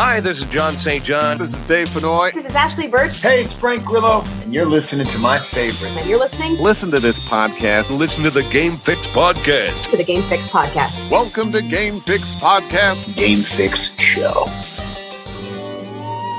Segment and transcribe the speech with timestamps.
[0.00, 1.02] Hi, this is John St.
[1.02, 1.38] John.
[1.38, 2.32] This is Dave Fennoy.
[2.32, 3.20] This is Ashly Burch.
[3.20, 5.90] Hey, it's Frank Grillo, and you're listening to my favorite.
[5.96, 7.90] And you're listening Listen to this podcast.
[7.90, 9.90] Listen to the Game Fix podcast.
[9.90, 11.10] to the Game Fix podcast.
[11.10, 13.12] Welcome to Game Fix Podcast.
[13.16, 14.44] Game Fix Show.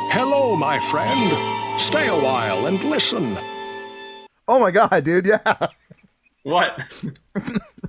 [0.07, 1.77] Hello, my friend.
[1.77, 3.37] Stay a while and listen.
[4.47, 5.67] Oh my god, dude, yeah.
[6.43, 6.81] What?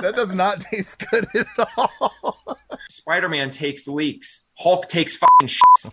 [0.00, 2.58] That does not taste good at all.
[2.88, 4.50] Spider-Man takes leaks.
[4.58, 5.90] Hulk takes fucking shits.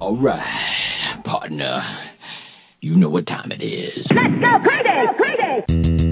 [0.00, 1.84] All right, partner.
[2.80, 4.06] You know what time it is.
[4.10, 6.11] Hello,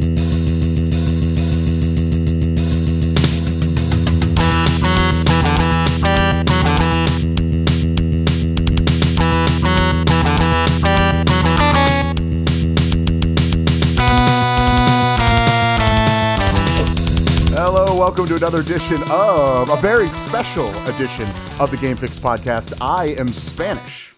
[18.10, 21.28] welcome to another edition of a very special edition
[21.60, 22.76] of the Game Fix podcast.
[22.80, 24.12] I am Spanish.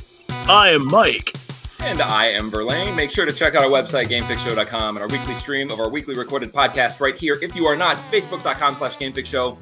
[0.49, 1.35] I am Mike.
[1.79, 2.97] And I am Verlaine.
[2.97, 6.15] Make sure to check out our website, gamefixshow.com, and our weekly stream of our weekly
[6.15, 7.37] recorded podcast right here.
[7.43, 9.59] If you are not, facebook.com slash gamefixshow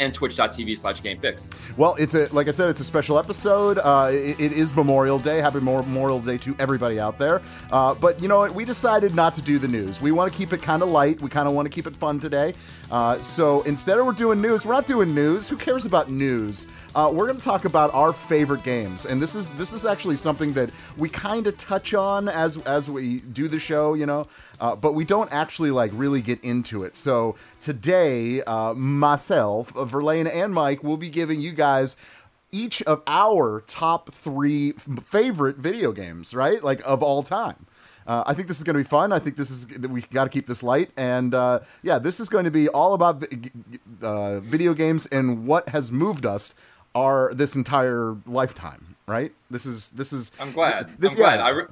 [0.00, 1.50] and twitch.tv slash gamefix.
[1.76, 3.78] Well, it's a like I said, it's a special episode.
[3.78, 5.38] Uh, it, it is Memorial Day.
[5.38, 7.40] Happy Memorial Day to everybody out there.
[7.70, 8.54] Uh, but you know what?
[8.54, 10.00] We decided not to do the news.
[10.00, 11.20] We want to keep it kind of light.
[11.20, 12.54] We kind of want to keep it fun today.
[12.90, 15.48] Uh, so instead of we're doing news, we're not doing news.
[15.48, 16.66] Who cares about news?
[16.92, 20.16] Uh, we're going to talk about our favorite games, and this is this is actually
[20.16, 24.26] something that we kind of touch on as as we do the show, you know,
[24.60, 26.96] uh, but we don't actually like really get into it.
[26.96, 31.96] So today, uh, myself, uh, Verlaine, and Mike will be giving you guys
[32.50, 36.62] each of our top three favorite video games, right?
[36.62, 37.66] Like of all time.
[38.04, 39.12] Uh, I think this is going to be fun.
[39.12, 42.28] I think this is we got to keep this light, and uh, yeah, this is
[42.28, 43.22] going to be all about
[44.02, 46.56] uh, video games and what has moved us
[46.94, 48.96] our this entire lifetime.
[49.06, 49.32] Right?
[49.50, 50.32] This is this is.
[50.40, 50.90] I'm glad.
[51.00, 51.40] This I'm glad.
[51.40, 51.64] I, re-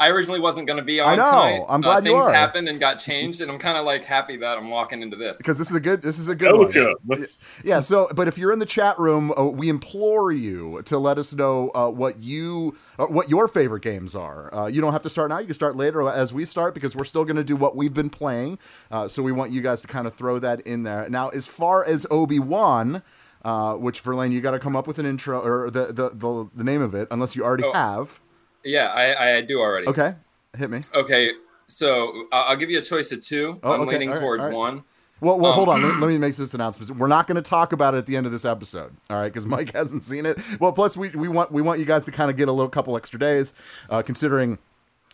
[0.00, 1.24] I originally wasn't going to be on I on know.
[1.24, 1.66] tonight.
[1.68, 2.32] I'm Uh, glad you things are.
[2.32, 5.36] happened and got changed, and I'm kind of like happy that I'm walking into this.
[5.36, 7.26] because this is a good this is a good one.
[7.62, 7.80] Yeah.
[7.80, 11.34] So, but if you're in the chat room, uh, we implore you to let us
[11.34, 14.54] know uh, what you uh, what your favorite games are.
[14.54, 15.40] Uh, you don't have to start now.
[15.40, 17.92] You can start later as we start because we're still going to do what we've
[17.92, 18.58] been playing.
[18.90, 21.06] Uh, so we want you guys to kind of throw that in there.
[21.10, 23.02] Now, as far as Obi Wan.
[23.44, 26.48] Uh, which Verlaine, you got to come up with an intro or the, the the
[26.54, 27.72] the name of it, unless you already Oh.
[27.72, 28.20] have.
[28.64, 29.86] Yeah, I, I do already.
[29.86, 30.14] Okay,
[30.56, 30.80] hit me.
[30.94, 31.30] Okay,
[31.68, 33.60] so I'll give you a choice of two.
[33.62, 33.92] Oh, I'm okay.
[33.92, 34.54] leaning right, towards right.
[34.54, 34.82] one.
[35.20, 35.82] Well, well, Um, hold on.
[35.82, 36.96] Let me, let me make this announcement.
[36.96, 39.28] We're not going to talk about it at the end of this episode, all right?
[39.32, 40.38] Because Mike hasn't seen it.
[40.60, 42.68] Well, plus we, we want we want you guys to kind of get a little
[42.70, 43.52] couple extra days,
[43.90, 44.58] uh, considering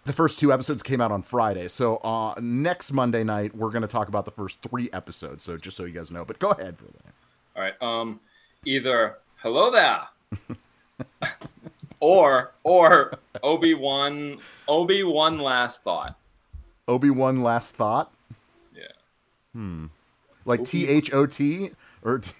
[0.04, 1.68] the first two episodes came out on Friday.
[1.68, 5.44] So uh, next Monday night we're going to talk about the first three episodes.
[5.44, 6.24] So just so you guys know.
[6.24, 7.14] But go ahead for that.
[7.56, 7.80] All right.
[7.82, 8.20] Um,
[8.64, 10.00] either hello there,
[12.00, 14.38] or or Obi Wan
[14.68, 16.16] Obi Wan last thought.
[16.88, 18.12] Obi Wan last thought,
[18.74, 18.82] Yeah,
[19.54, 19.86] Hmm.
[20.44, 21.70] like T H O T
[22.02, 22.18] or.
[22.18, 22.32] T-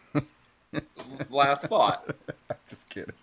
[1.30, 2.14] last thought.
[2.69, 3.14] Just kidding.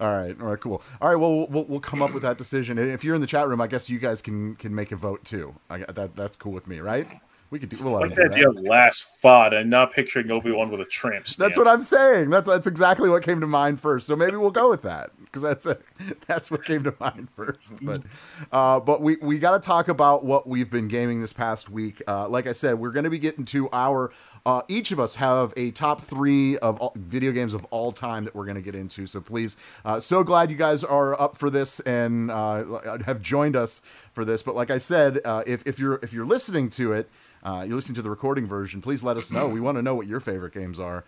[0.00, 0.82] All right, all right, cool.
[1.00, 2.76] All right, well, we'll we'll come up with that decision.
[2.78, 4.96] And if you're in the chat room, I guess you guys can can make a
[4.96, 5.54] vote too.
[5.70, 7.06] I, that that's cool with me, right?
[7.50, 7.78] We could do.
[7.80, 9.54] We'll Like do idea of last thought.
[9.54, 11.48] I'm not picturing Obi Wan with a tramp stamp.
[11.48, 12.30] That's what I'm saying.
[12.30, 14.06] That's that's exactly what came to mind first.
[14.06, 15.78] So maybe we'll go with that because that's a,
[16.26, 17.84] that's what came to mind first.
[17.84, 18.02] But
[18.50, 22.02] uh, but we we got to talk about what we've been gaming this past week.
[22.08, 24.10] Uh, like I said, we're going to be getting to our.
[24.46, 28.24] Uh, each of us have a top three of all, video games of all time
[28.24, 29.06] that we're going to get into.
[29.06, 33.56] So please, uh, so glad you guys are up for this and uh, have joined
[33.56, 33.80] us
[34.12, 34.42] for this.
[34.42, 37.08] But like I said, uh, if if you're if you're listening to it
[37.44, 39.48] uh, you're listening to the recording version, please let us know.
[39.48, 41.04] We want to know what your favorite games are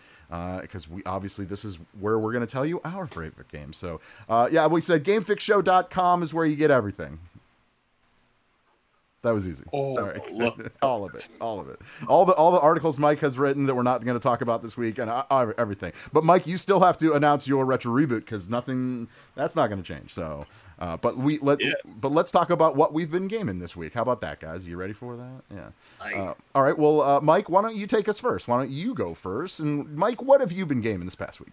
[0.61, 3.79] because we obviously this is where we're going to tell you our favorite games.
[3.79, 7.21] So uh, yeah, we said GameFixShow.com is where you get everything.
[9.27, 9.65] That was easy.
[9.73, 10.19] Oh, all, right.
[10.83, 13.75] all of it, all of it, all the all the articles Mike has written that
[13.75, 15.93] we're not going to talk about this week, and uh, uh, everything.
[16.13, 19.83] But Mike, you still have to announce your retro reboot because nothing that's not going
[19.83, 20.13] to change.
[20.13, 20.47] So,
[20.79, 21.75] uh, but we let Yes.
[22.01, 23.95] but let's talk about what we've been gaming this week.
[23.95, 24.67] How about that, guys?
[24.67, 25.43] you ready for that?
[25.53, 25.69] Yeah.
[26.01, 26.79] I- Uh, all right.
[26.79, 28.47] Well, uh, Mike, why don't you take us first?
[28.49, 29.59] Why don't you go first?
[29.61, 31.53] And Mike, what have you been gaming this past week?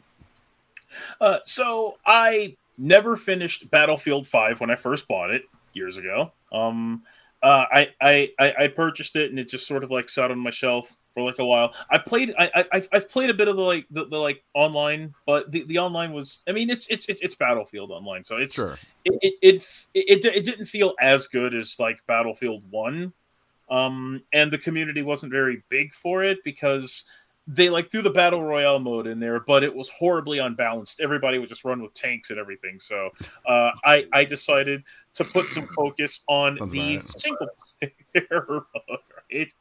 [1.19, 5.43] Uh, so I never finished Battlefield Five when I first bought it
[5.73, 6.31] years ago.
[6.51, 7.03] Um,
[7.43, 10.39] uh, I, I I I purchased it and it just sort of like sat on
[10.39, 11.75] my shelf for like a while.
[11.91, 14.43] I played I, I I've- I've played a bit of the like the, the like
[14.55, 18.37] online, but the, the online was I mean it's it's it's, it's Battlefield online, so
[18.37, 18.79] it's Sure.
[19.05, 19.63] it it, it
[19.93, 23.13] it it didn't feel as good as like Battlefield One,
[23.69, 27.05] um, and the community wasn't very big for it because
[27.47, 31.01] they like threw the battle royale mode in there, but it was horribly unbalanced.
[31.01, 32.79] Everybody would just run with tanks and everything.
[32.79, 33.09] So
[33.45, 34.83] uh, I I decided
[35.15, 37.09] to put some focus on Sounds the right.
[37.09, 37.47] single
[38.13, 38.99] player mode,
[39.31, 39.53] right?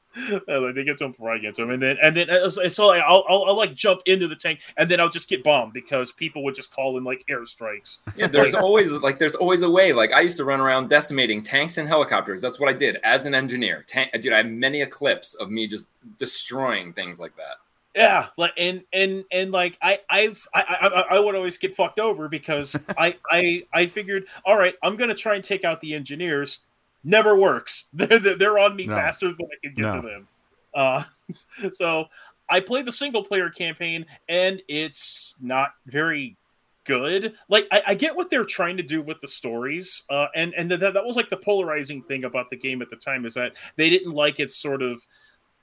[0.46, 2.30] Uh, like, they get to him before I get to him, and then and then
[2.30, 5.08] uh, so so, like, I'll, I'll I'll like jump into the tank, and then I'll
[5.08, 7.98] just get bombed because people would just call in like airstrikes.
[8.14, 9.92] Yeah, there's always like there's always a way.
[9.92, 12.42] Like I used to run around decimating tanks and helicopters.
[12.42, 13.84] That's what I did as an engineer.
[13.88, 15.88] Tank, dude, I have many a clips of me just
[16.18, 17.56] destroying things like that.
[17.94, 20.62] Yeah, like and and and like I I've I
[21.10, 24.96] I, I would always get fucked over because I I I figured all right I'm
[24.96, 26.60] gonna try and take out the engineers.
[27.04, 27.84] Never works.
[27.92, 28.96] They're they're on me No.
[28.96, 30.00] faster than I can get No.
[30.00, 30.28] to them.
[30.74, 31.04] Uh,
[31.72, 32.06] so
[32.48, 36.36] I played the single player campaign and it's not very
[36.84, 37.34] good.
[37.48, 40.70] Like I, I get what they're trying to do with the stories, uh, and and
[40.70, 43.52] that that was like the polarizing thing about the game at the time is that
[43.76, 45.06] they didn't like its sort of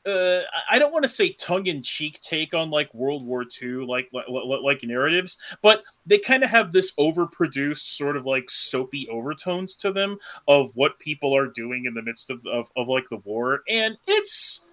[0.06, 4.26] uh, I- don't want to say tongue-in-cheek take on like World War II, like like,
[4.30, 9.92] like narratives, but they kind of have this overproduced sort of like soapy overtones to
[9.92, 10.18] them
[10.48, 13.98] of what people are doing in the midst of, of, of like the war, and
[14.08, 14.66] it's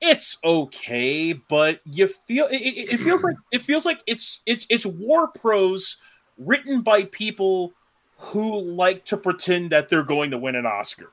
[0.00, 4.66] it's okay, but you feel it, it, it feels like it feels like it's it's
[4.68, 5.98] it's war prose
[6.38, 7.72] written by people
[8.16, 11.10] who like to pretend that they're going to win an Oscar.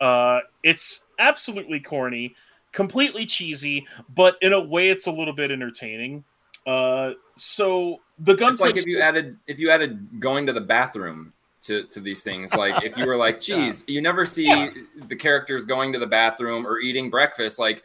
[0.00, 2.34] Uh, it's absolutely corny,
[2.72, 6.24] completely cheesy, but in a way, it's a little bit entertaining.
[6.66, 8.50] Uh, so the gunplay.
[8.50, 11.32] It's like if you added if you added going to the bathroom
[11.62, 12.54] to to these things.
[12.54, 14.70] Like if you were like, geez, you never see Yeah.
[15.08, 17.58] the characters going to the bathroom or eating breakfast.
[17.58, 17.82] Like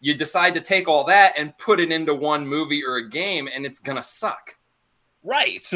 [0.00, 3.48] you decide to take all that and put it into one movie or a game,
[3.52, 4.56] and it's gonna suck.
[5.24, 5.66] Right.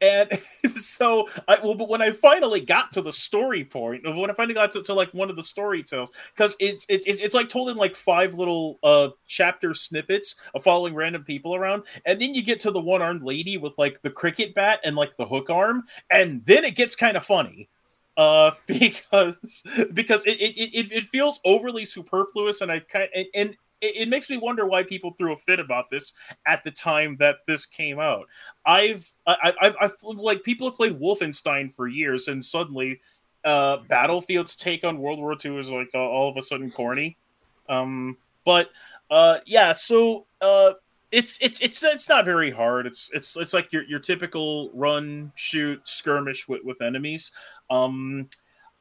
[0.00, 0.30] And
[0.74, 4.54] so, I, well, but when I finally got to the story point, when I finally
[4.54, 7.70] got to, to like one of the story tells, because it's, it's it's like told
[7.70, 12.42] in like five little uh chapter snippets of following random people around, and then you
[12.42, 15.48] get to the one armed lady with like the cricket bat and like the hook
[15.48, 17.68] arm, and then it gets kind of funny
[18.16, 19.64] uh because
[19.94, 22.60] because it it, it, it feels overly superfluous.
[22.60, 25.60] And i kind and, and it, it makes me wonder why people threw a fit
[25.60, 26.12] about this
[26.46, 28.26] at the time that this came out
[28.64, 33.00] i've I, i've i've like people have played wolfenstein for years and suddenly
[33.44, 37.16] uh battlefield's take on world war ii is like uh, all of a sudden corny
[37.68, 38.70] um but
[39.10, 40.72] uh yeah so uh
[41.12, 42.86] it's it's it's it's not very hard.
[42.86, 47.30] It's it's it's like your your typical run, shoot, skirmish with with enemies.
[47.70, 48.28] Um,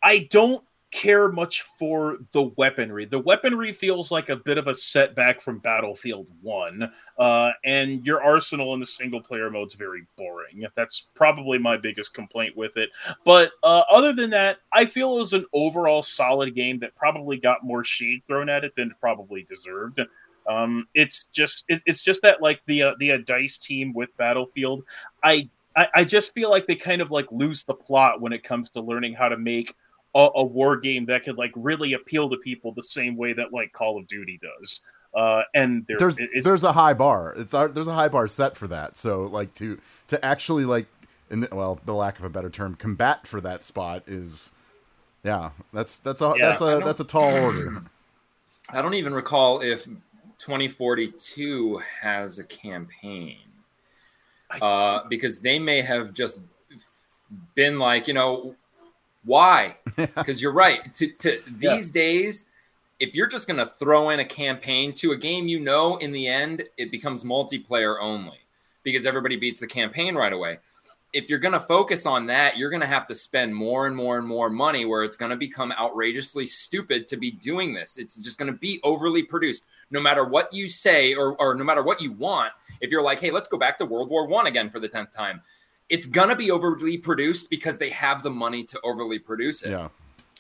[0.01, 0.63] I don't
[0.95, 3.03] care much for the weaponry.
[3.03, 6.89] The weaponry feels like a bit of a setback from Battlefield One,
[7.19, 10.65] uh, and your arsenal in the single player mode is very boring.
[10.74, 12.92] That's probably my biggest complaint with it.
[13.25, 17.38] But uh, other than that, I feel it was an overall solid game that probably
[17.38, 20.00] got more shade thrown at it than it probably deserved.
[20.48, 24.15] Um, it's just it, it's just that like the uh, the uh, dice team with
[24.15, 24.86] Battlefield,
[25.24, 28.45] I, I I just feel like they kind of like lose the plot when it
[28.45, 29.75] comes to learning how to make
[30.15, 33.53] a, a war game that could like really appeal to people the same way that
[33.53, 34.81] like Call of Duty does.
[35.13, 37.33] Uh, and there, there's it's, there's a high bar.
[37.38, 38.97] It's there's a high bar set for that.
[38.97, 40.88] So like to to actually like
[41.29, 44.51] in the, well, the lack of a better term, combat for that spot is
[45.23, 45.51] yeah.
[45.73, 47.83] That's that's a Yeah, that's I a don't- that's a tall order.
[48.71, 49.85] I don't even recall if
[50.39, 53.38] 2042 has a campaign.
[54.62, 56.39] Uh, because they may have just
[57.55, 58.55] been like, you know,
[59.25, 59.75] why?
[59.96, 60.94] Because you're right.
[60.96, 61.75] To, to Yeah.
[61.75, 62.48] these days,
[63.00, 66.12] if you're just going to throw in a campaign to a game, you know, in
[66.12, 68.39] the end, it becomes multiplayer only
[68.84, 70.60] because everybody beats the campaign right away.
[71.12, 73.96] If you're going to focus on that, you're going to have to spend more and
[73.96, 77.98] more and more money where it's going to become outrageously stupid to be doing this.
[77.98, 79.65] It's just going to be overly produced.
[79.91, 82.51] No matter what you say or, or no matter what you want,
[82.82, 85.13] if you're like, hey, let's go back to World War One again for the 10th
[85.13, 85.41] time,
[85.89, 89.72] it's going to be overly produced because they have the money to overly produce it
[89.72, 89.89] Yeah.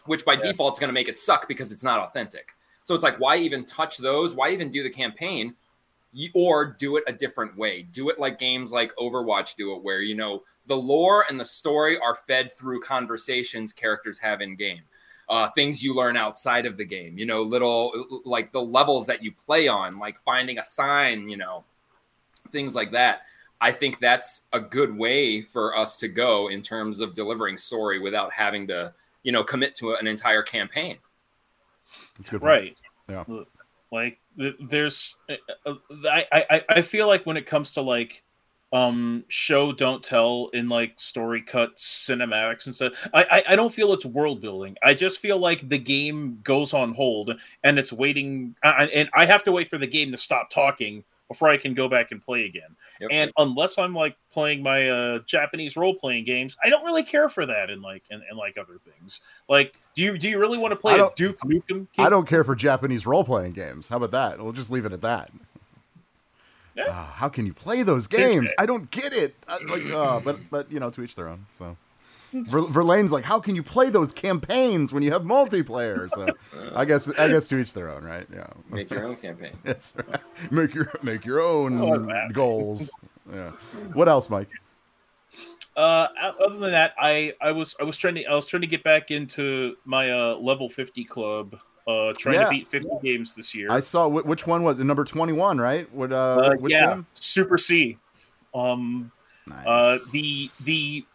[0.05, 2.53] which by default is going to make it suck because it's not authentic.
[2.83, 4.35] So it's like, why even touch those?
[4.35, 5.55] Why even do the campaign?
[6.33, 7.81] Or do it a different way.
[7.91, 11.45] Do it like games like Overwatch do it, where you know the lore and the
[11.45, 14.81] story are fed through conversations characters have in game,
[15.27, 17.17] uh, things you learn outside of the game.
[17.17, 21.27] You know, little like the levels that you play on, like finding a sign.
[21.27, 21.65] You know,
[22.49, 23.23] things like that.
[23.61, 27.99] I think that's a good way for us to go in terms of delivering story
[27.99, 28.93] without having to
[29.23, 30.97] you know commit to an entire campaign
[32.17, 32.41] That's good.
[32.41, 32.49] point.
[32.49, 32.81] right.
[33.09, 33.23] Yeah.
[33.91, 38.23] Like there's, uh, I, I I feel like when it comes to like
[38.73, 43.71] um show don't tell in like story cuts cinematics and stuff I, I i don't
[43.71, 47.93] feel it's world building i just feel like the game goes on hold and it's
[47.93, 51.57] waiting uh, and i have to wait for the game to stop talking before I
[51.57, 52.75] can go back and play again.
[53.01, 53.09] Yep.
[53.11, 57.29] And unless I'm like playing my uh, Japanese role playing games, I don't really care
[57.29, 59.21] for that and like and, in like other things.
[59.49, 61.87] Like, do you do you really want to play I a don't- Duke Nukem?
[61.97, 63.89] I don't care for Japanese role playing games.
[63.89, 64.43] How about that?
[64.43, 65.31] We'll just leave it at that.
[66.75, 66.87] Yeah.
[66.89, 68.51] Ah, how can you play those games?
[68.59, 69.33] I don't get it.
[69.47, 71.45] Uh, like, uh, but but you know, to each their own.
[71.57, 71.77] So.
[72.33, 76.09] Ver- Verlaine's like, how can you play those campaigns when you have multiplayer?
[76.09, 76.27] So,
[76.75, 78.25] I guess I guess to each their own, right?
[78.33, 79.57] Yeah, Make your own campaign.
[79.63, 80.51] That's right.
[80.51, 82.91] Make your make your own I goals.
[83.31, 83.51] Yeah.
[83.93, 84.49] What else, Mike?
[85.75, 86.07] Uh,
[86.45, 88.83] other than that, I I was I was trying to I was trying to get
[88.83, 91.57] back into my uh level fifty club.
[91.87, 92.45] Uh, trying Yeah.
[92.45, 93.67] to beat fifty games this year.
[93.69, 94.85] I saw wh- which one was it?
[94.85, 95.91] Number twenty one, right?
[95.93, 96.11] What?
[96.11, 97.05] Uh, Uh, which yeah, game?
[97.13, 97.97] Super C.
[98.55, 99.11] Um,
[99.47, 99.65] Nice.
[99.67, 101.14] uh, the the Contra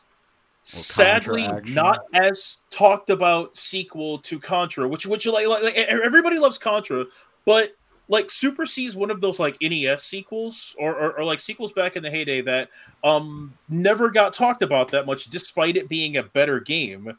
[0.63, 7.07] sadly not as talked about sequel to Contra, which which like, like, everybody loves Contra,
[7.45, 7.75] but
[8.09, 11.73] like Super C is one of those like NES sequels or, or, or like sequels
[11.73, 12.69] back in the heyday that
[13.05, 17.17] um never got talked about that much, despite it being a better game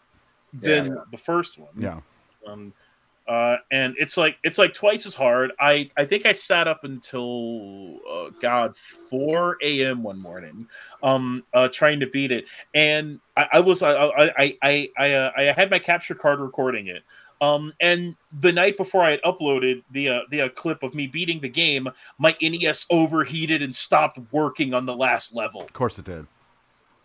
[0.53, 1.01] than Yeah.
[1.11, 1.71] the first one.
[1.77, 2.01] Yeah.
[2.45, 2.73] Um,
[3.31, 5.53] uh, and it's like it's like twice as hard.
[5.57, 10.03] I I think I sat up until uh, God 4 a.m.
[10.03, 10.67] one morning,
[11.01, 15.31] um, uh, trying to beat it, and I, I was I I I I uh,
[15.37, 17.03] I had my capture card recording it.
[17.39, 21.07] Um, and the night before I had uploaded the uh, the uh, clip of me
[21.07, 25.97] beating the game, my NES overheated and stopped working on the last level Of course
[25.97, 26.27] it did.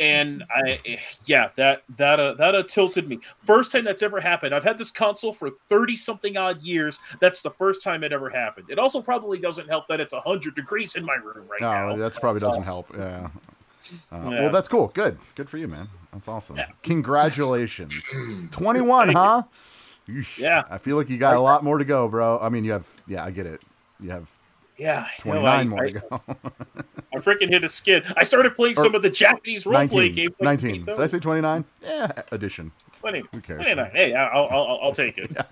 [0.00, 3.21] And I yeah that that uh, that uh, tilted me.
[3.38, 4.55] First time that's ever happened.
[4.55, 6.99] I've had this console for thirty something odd years.
[7.21, 8.69] That's the first time it ever happened.
[8.71, 11.88] It also probably doesn't help that it's hundred degrees in my room right now.
[11.88, 11.97] No, now.
[11.97, 12.88] that's probably doesn't help.
[12.97, 13.29] Yeah.
[14.11, 14.41] Uh, Yeah.
[14.43, 14.88] Well, that's cool.
[14.88, 15.19] Good.
[15.37, 15.88] Good for you, man.
[16.12, 16.57] That's awesome.
[16.57, 16.71] Yeah.
[16.83, 17.93] Congratulations.
[18.50, 19.43] 21, huh?
[20.38, 20.65] Yeah.
[20.71, 22.38] I feel like you got a lot more to go, bro.
[22.41, 23.62] I mean, you have, yeah, I get it.
[24.00, 24.29] You have
[24.79, 26.21] Yeah, you know, 29 I, more I, to go.
[27.26, 28.04] I freaking hit a skid.
[28.16, 30.14] I started playing Or some of the Japanese role play 19.
[30.14, 30.35] games.
[30.40, 30.85] like 19.
[30.85, 31.64] Did I say 29?
[31.83, 32.73] Yeah, addition.
[33.00, 33.59] 20, Who cares?
[33.62, 33.90] 29.
[33.92, 35.30] Hey, I'll, I'll, I'll take it.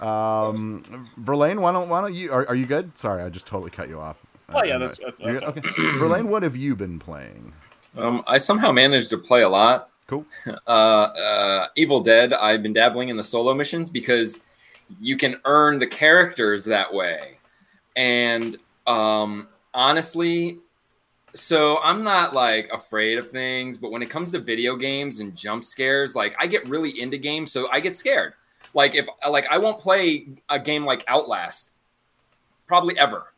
[0.00, 2.98] Um, Verlaine, why don't, why don't you, are, are you good?
[2.98, 4.16] Sorry, I just totally cut you off.
[4.48, 5.64] Oh, yeah, Uh, that's- that's- you're that's good?
[5.64, 5.98] okay.
[5.98, 7.52] Verlaine, what have you been playing?
[7.96, 9.90] Um, I somehow managed to play a lot.
[10.08, 10.26] Cool.
[10.66, 12.32] Uh, uh, Evil Dead.
[12.32, 14.40] I've been dabbling in the solo missions because
[15.00, 17.38] you can earn the characters that way.
[17.94, 18.56] And
[18.88, 20.58] um, honestly,
[21.34, 25.34] so I'm not like afraid of things, but when it comes to video games and
[25.34, 28.34] jump scares, like I get really into games, so I get scared.
[28.74, 31.74] Like if like I won't play a game like Outlast,
[32.66, 33.32] probably ever,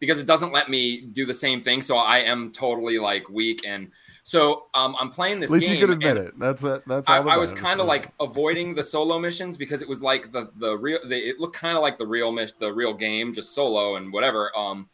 [0.00, 1.82] because it doesn't let me do the same thing.
[1.82, 3.90] So I am totally like weak, and
[4.22, 5.50] so um, I'm playing this.
[5.50, 6.38] At least game, you could admit it.
[6.38, 6.82] That's it.
[6.86, 10.32] That's I, I was kind of like avoiding the solo missions because it was like
[10.32, 10.98] the the real.
[11.06, 14.12] The, it looked kind of like the real mission, the real game, just solo and
[14.12, 14.50] whatever.
[14.56, 14.88] Um,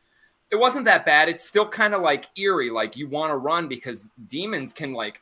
[0.53, 1.29] it wasn't that bad.
[1.31, 5.21] It's still kind of like eerie, like you want to run because demons can like.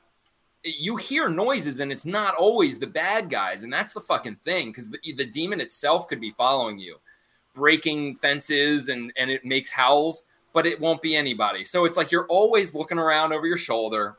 [0.62, 4.66] You hear noises and it's not always the bad guys, and that's the fucking thing
[4.68, 6.96] because the, the demon itself could be following you,
[7.54, 11.64] breaking fences and and it makes howls, but it won't be anybody.
[11.64, 14.18] So it's like you're always looking around over your shoulder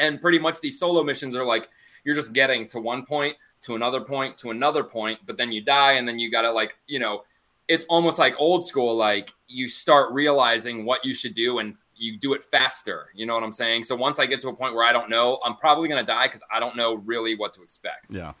[0.00, 1.68] and pretty much these solo missions are like
[2.02, 5.60] you're just getting to one point to another point to another point but then you
[5.60, 7.22] die and then you gotta like you know
[7.70, 12.18] it's almost like old school like you start realizing what you should do and you
[12.18, 14.74] do it faster you know what i'm saying so once i get to a point
[14.74, 17.62] where i don't know i'm probably gonna die because i don't know really what to
[17.62, 18.32] expect Yeah.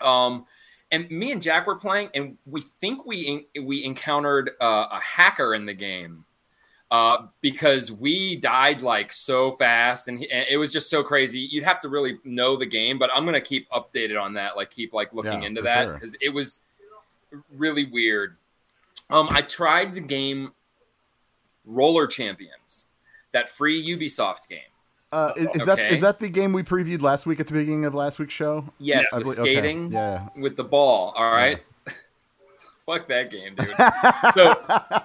[0.00, 0.46] um,
[0.90, 5.52] and me and Jack were playing, and we think we we encountered uh, a hacker
[5.54, 6.24] in the game
[6.90, 11.40] uh, because we died like so fast, and, he, and it was just so crazy.
[11.40, 14.70] You'd have to really know the game, but I'm gonna keep updated on that, like
[14.70, 15.92] keep like looking Yeah, into that sure.
[15.94, 16.60] because it was
[17.56, 18.36] really weird.
[19.10, 20.52] Um, I tried the game
[21.64, 22.86] Roller Champions,
[23.32, 24.60] that free Ubisoft game.
[25.10, 25.94] Uh, is, is that Okay.
[25.94, 28.68] is that the game we previewed last week at the beginning of last week's show?
[28.78, 29.52] Yes, I the believe- okay.
[29.54, 30.28] skating Yeah.
[30.36, 31.14] with the ball.
[31.16, 31.62] All right.
[32.86, 33.68] Fuck that game, dude.
[34.34, 34.54] So,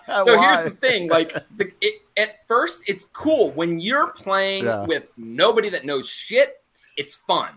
[0.25, 4.86] so here's the thing: like, the, it, at first, it's cool when you're playing Yeah.
[4.86, 6.62] with nobody that knows shit.
[6.98, 7.50] It's fun.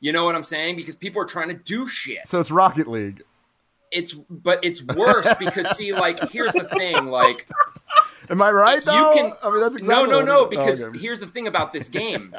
[0.00, 0.76] You know what I'm saying?
[0.76, 2.26] Because people are trying to do shit.
[2.26, 3.22] so it's Rocket League.
[3.90, 7.48] It's but it's worse because see, like, here's the thing: like,
[8.30, 8.78] Am I right?
[8.80, 9.14] you Though?
[9.14, 9.32] can.
[9.42, 10.06] I mean, that's exactly.
[10.10, 10.38] no, no, no.
[10.40, 10.98] Oh, because oh, okay.
[10.98, 12.34] here's the thing about this game.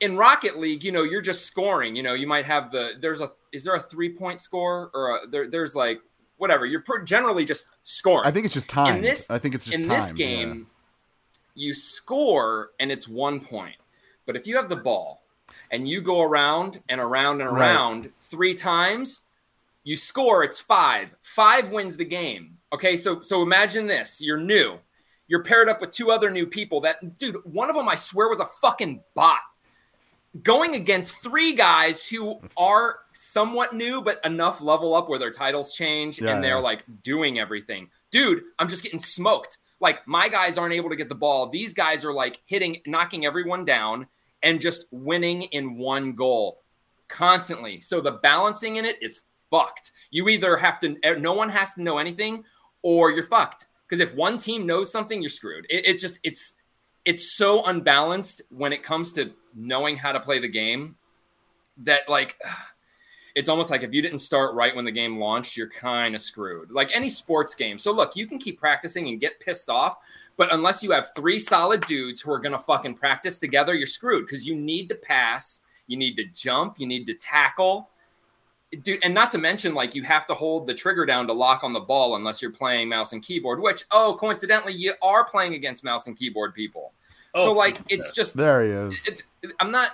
[0.00, 1.94] In Rocket League, you know, you're just scoring.
[1.96, 5.16] You know, you might have the there's a is there a three point score or
[5.16, 6.00] a, there, there's like
[6.36, 6.66] whatever.
[6.66, 8.26] You're generally just scoring.
[8.26, 8.96] I think it's just time.
[8.96, 9.98] in this I think it's just in time.
[9.98, 10.66] this game,
[11.54, 13.76] you score and it's one point.
[14.26, 15.22] But if you have the ball
[15.70, 17.70] and you go around and around and Right.
[17.70, 19.22] around three times,
[19.84, 21.14] You score, it's five.
[21.22, 22.58] Five wins the game.
[22.72, 24.78] Okay, so so imagine this: you're new,
[25.26, 26.80] you're paired up with two other new people.
[26.82, 29.40] That dude, one of them I swear was a fucking bot.
[30.42, 35.74] Going against three guys who are somewhat new, but enough level up where their titles
[35.74, 36.62] change Yeah, and they're yeah.
[36.62, 37.90] like doing everything.
[38.10, 39.58] Dude, I'm just getting smoked.
[39.80, 41.48] Like my guys aren't able to get the ball.
[41.48, 44.06] These guys are like hitting, knocking everyone down
[44.42, 46.62] and just winning in one goal
[47.08, 47.80] constantly.
[47.80, 49.22] So the balancing in it is
[49.52, 49.92] fucked.
[50.10, 52.42] You either have to, eh, no one has to know anything,
[52.82, 53.68] or you're fucked.
[53.88, 55.66] Because if one team knows something, you're screwed.
[55.70, 56.54] It, it just, it's,
[57.04, 60.96] it's so unbalanced when it comes to knowing how to play the game
[61.78, 62.36] that like
[63.34, 66.20] it's almost like if you didn't start right when the game launched, you're kind of
[66.20, 66.70] screwed.
[66.70, 67.78] Like any sports game.
[67.78, 69.96] So look, you can keep practicing and get pissed off,
[70.36, 74.26] but unless you have three solid dudes who are gonna fucking practice together, you're screwed
[74.26, 77.88] because you need to pass, you need to jump, you need to tackle.
[78.80, 81.62] Dude, and not to mention, like you have to hold the trigger down to lock
[81.62, 83.60] on the ball unless you're playing mouse and keyboard.
[83.60, 86.92] Which, oh, coincidentally, you are playing against mouse and keyboard people.
[87.34, 89.06] Oh, so, like, it's just There he is.
[89.06, 89.90] it, it- I'm not.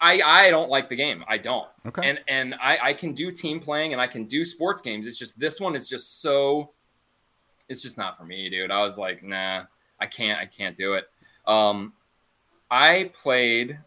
[0.00, 1.24] I I don't like the game.
[1.28, 1.68] I don't.
[1.86, 2.08] Okay.
[2.08, 5.06] And and I I can do team playing and I can do sports games.
[5.06, 6.70] It's just this one is just so.
[7.68, 8.70] It's just not for me, dude.
[8.70, 9.64] I was like, nah,
[10.00, 10.38] I can't.
[10.40, 11.04] I can't do it.
[11.46, 11.92] Um,
[12.70, 13.78] I played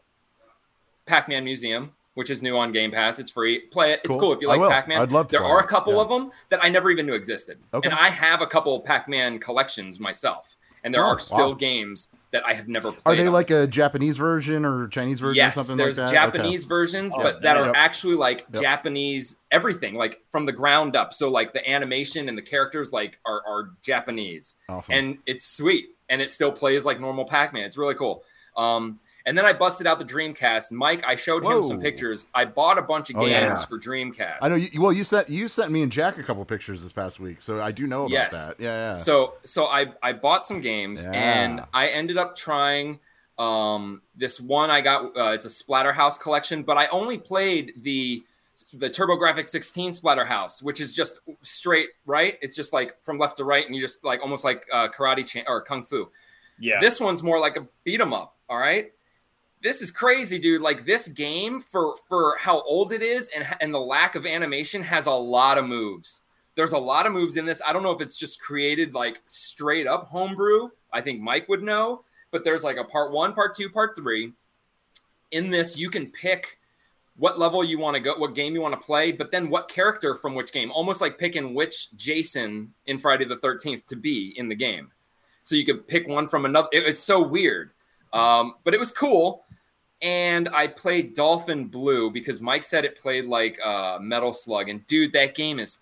[1.05, 3.19] Pac-Man Museum, which is new on Game Pass.
[3.19, 3.59] It's free.
[3.71, 4.01] Play it.
[4.03, 4.19] It's Cool.
[4.19, 4.61] cool if you like.
[4.69, 5.01] Pac-Man.
[5.01, 6.01] I'd love to There are a couple Yeah.
[6.01, 7.89] of them that I never even knew existed, Okay.
[7.89, 10.55] and I have a couple Pac-Man collections myself.
[10.85, 11.53] And there Oh, are still wow.
[11.53, 13.01] games that I have never played.
[13.05, 16.27] Are they like a Japanese version or Chinese version yes, or something there's like that?
[16.27, 16.37] Okay.
[16.39, 17.75] Japanese versions, Oh, but that are yep.
[17.77, 18.61] actually like Yep.
[18.61, 21.13] Japanese everything, like from the ground up.
[21.13, 24.93] So like the animation and the characters like are, are Japanese, Awesome.
[24.93, 27.63] and it's sweet, and it still plays like normal Pac-Man.
[27.63, 28.25] It's really cool.
[28.57, 30.71] Um, and then I busted out the Dreamcast.
[30.71, 32.27] Mike, I showed him some pictures.
[32.33, 33.55] I bought a bunch of Oh, games yeah.
[33.65, 34.37] for Dreamcast.
[34.41, 34.55] I know.
[34.55, 37.41] You, well, you sent you sent me and Jack a couple pictures this past week,
[37.41, 38.31] so I do know about Yes.
[38.33, 38.59] that.
[38.59, 38.91] Yeah, yeah.
[38.93, 41.11] So so I I bought some games Yeah.
[41.13, 42.99] and I ended up trying
[43.39, 48.23] um this one I got uh, it's a Splatterhouse collection, but I only played the
[48.73, 52.37] the TurboGrafx 16 Splatterhouse, which is just straight right.
[52.41, 55.25] It's just like from left to right, and you just like almost like uh, karate
[55.25, 56.09] cha- or kung fu.
[56.59, 56.79] Yeah.
[56.79, 58.35] This one's more like a beat 'em up.
[58.47, 58.91] All right.
[59.63, 60.61] This is crazy, dude.
[60.61, 64.83] Like this game for for how old it is and and the lack of animation
[64.83, 66.21] has a lot of moves.
[66.55, 67.61] There's a lot of moves in this.
[67.65, 70.69] I don't know if it's just created like straight up homebrew.
[70.91, 74.33] I think Mike would know, but there's like a part 1, part 2, part 3.
[75.31, 76.59] In this you can pick
[77.15, 79.69] what level you want to go, what game you want to play, but then what
[79.69, 80.71] character from which game.
[80.71, 84.91] Almost like picking which Jason in Friday the 13th to be in the game
[85.43, 86.69] so you could pick one from another.
[86.71, 87.71] It was so weird,
[88.13, 89.43] um, but it was cool.
[90.01, 94.85] And I played Dolphin Blue because Mike said it played like uh, Metal Slug, and
[94.87, 95.77] dude, that game is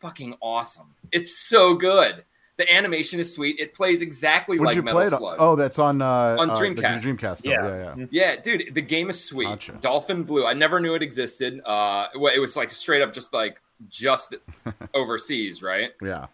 [0.00, 0.94] fucking awesome.
[1.10, 2.24] It's so good.
[2.58, 3.58] The animation is sweet.
[3.58, 5.10] It plays exactly Would like Metal play it?
[5.10, 5.36] Slug.
[5.38, 7.02] Oh, that's on uh, On uh, the Dreamcast.
[7.02, 7.42] Dreamcast.
[7.46, 7.66] oh, Yeah.
[7.66, 8.06] yeah, yeah.
[8.10, 9.46] Yeah, dude, the game is sweet.
[9.46, 9.72] Gotcha.
[9.80, 10.46] Dolphin Blue.
[10.46, 11.60] I never knew it existed.
[11.64, 14.36] Uh, it it was like straight up just like just
[14.94, 15.90] overseas, right?
[16.00, 16.26] Yeah.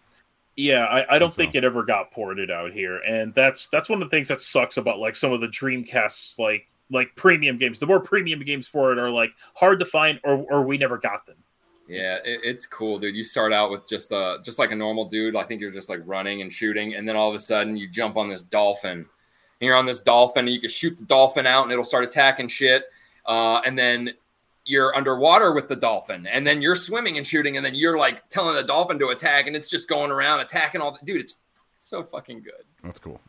[0.56, 3.88] Yeah, I, I don't So- think it ever got ported out here, and that's that's
[3.88, 7.56] one of the things that sucks about like some of the Dreamcasts, like like premium
[7.56, 7.78] games.
[7.78, 10.98] The more premium games for it are like hard to find, or or we never
[10.98, 11.36] got them.
[11.88, 13.16] Yeah, it, it's cool, dude.
[13.16, 15.36] You start out with just uh just like a normal dude.
[15.36, 17.88] I think you're just like running and shooting, and then all of a sudden you
[17.88, 18.98] jump on this dolphin.
[19.00, 22.04] And you're on this dolphin, and you can shoot the dolphin out, and it'll start
[22.04, 22.84] attacking shit.
[23.24, 24.10] Uh, and then
[24.64, 28.28] you're underwater with the dolphin, and then you're swimming and shooting, and then you're like
[28.28, 31.20] telling the dolphin to attack, and it's just going around attacking all the dude.
[31.20, 31.36] It's
[31.74, 33.20] so fucking good, That's cool.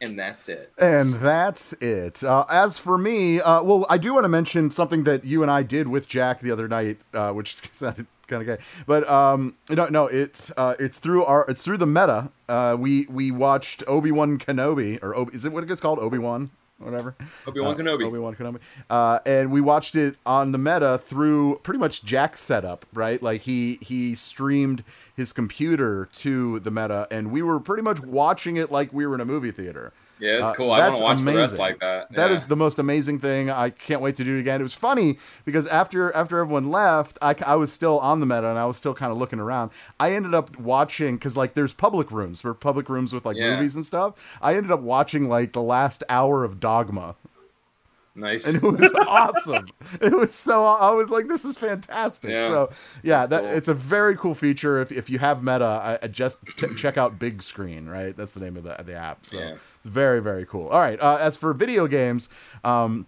[0.00, 0.72] and that's it.
[0.78, 2.24] And that's it.
[2.24, 5.50] Uh, as for me, uh, well, I do want to mention something that you and
[5.50, 8.64] I did with Jack the other night, uh, which sounded kind of gay.
[8.86, 12.30] But um, no, no, it's uh, it's through our it's through the meta.
[12.48, 15.98] Uh, we we watched Obi Wan Kenobi, or Obi, is it what it gets called?
[15.98, 17.14] Obi Wan, whatever.
[17.46, 18.04] Obi-Wan Uh, Kenobi.
[18.04, 18.58] Obi-Wan Kenobi.
[18.88, 23.22] Uh, and we watched it on the meta through pretty much Jack's setup, right?
[23.22, 24.82] Like he he streamed
[25.16, 29.14] his computer to the meta, and we were pretty much watching it like we were
[29.14, 29.92] in a movie theater.
[30.20, 30.72] Yeah, it's Uh, cool.
[30.72, 31.58] I want to watch the rest amazing.
[31.58, 32.12] like that.
[32.12, 32.36] That Yeah.
[32.36, 33.50] is the most amazing thing.
[33.50, 34.60] I can't wait to do it again.
[34.60, 38.48] It was funny because after after everyone left, I, I was still on the meta
[38.48, 39.70] and I was still kind of looking around.
[39.98, 43.54] I ended up watching because like there's public rooms for public rooms with like Yeah.
[43.56, 44.14] movies and stuff.
[44.42, 47.14] I ended up watching like the last hour of Dogma,
[48.20, 48.46] nice.
[48.46, 49.66] and it was awesome.
[50.00, 52.30] It was so I was like, this is fantastic.
[52.30, 52.48] Yeah.
[52.48, 52.70] So
[53.02, 53.52] yeah, That's that cool.
[53.52, 54.80] it's a very cool feature.
[54.80, 57.88] If, if you have Meta, I, I just t- check out Bigscreen.
[57.90, 59.24] Right, that's the name of the the app.
[59.26, 59.52] So Yeah.
[59.54, 60.68] it's very very cool.
[60.68, 61.00] All right.
[61.00, 62.28] Uh, as for video games,
[62.64, 63.06] um,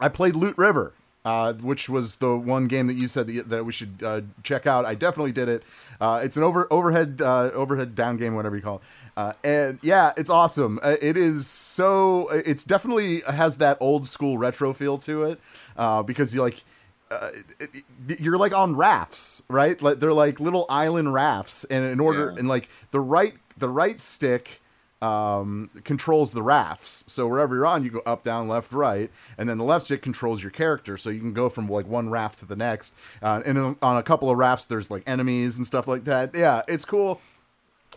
[0.00, 0.92] I played Loot River.
[1.24, 4.66] uh, which was the one game that you said that, that we should uh, check
[4.66, 4.86] out.
[4.86, 5.62] I definitely did it.
[6.00, 8.82] Uh, it's an over overhead uh, overhead down game, whatever you call it.
[9.18, 10.78] Uh, and yeah, it's awesome.
[10.80, 12.28] Uh, It is so.
[12.30, 15.40] It's definitely has that old school retro feel to it
[15.76, 16.62] uh, because you like
[17.10, 19.80] uh, it, it- you're like on rafts, right?
[19.82, 22.38] Like they're like little island rafts, and in order Yeah.
[22.38, 24.60] and like the right the right stick
[25.02, 27.04] um, controls the rafts.
[27.08, 30.00] So wherever you're on, you go up, down, left, right, and then the left stick
[30.02, 30.96] controls your character.
[30.96, 32.94] So you can go from like one raft to the next.
[33.22, 36.34] Uh, and on- on a couple of rafts, there's like enemies and stuff like that.
[36.34, 37.20] Yeah, it's cool.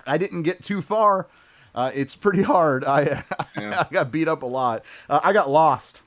[0.06, 1.28] I didn't get too far.
[1.74, 2.84] Uh, it's pretty hard.
[2.84, 3.24] I
[3.56, 4.84] I got beat up a lot.
[5.10, 6.02] Uh, I got lost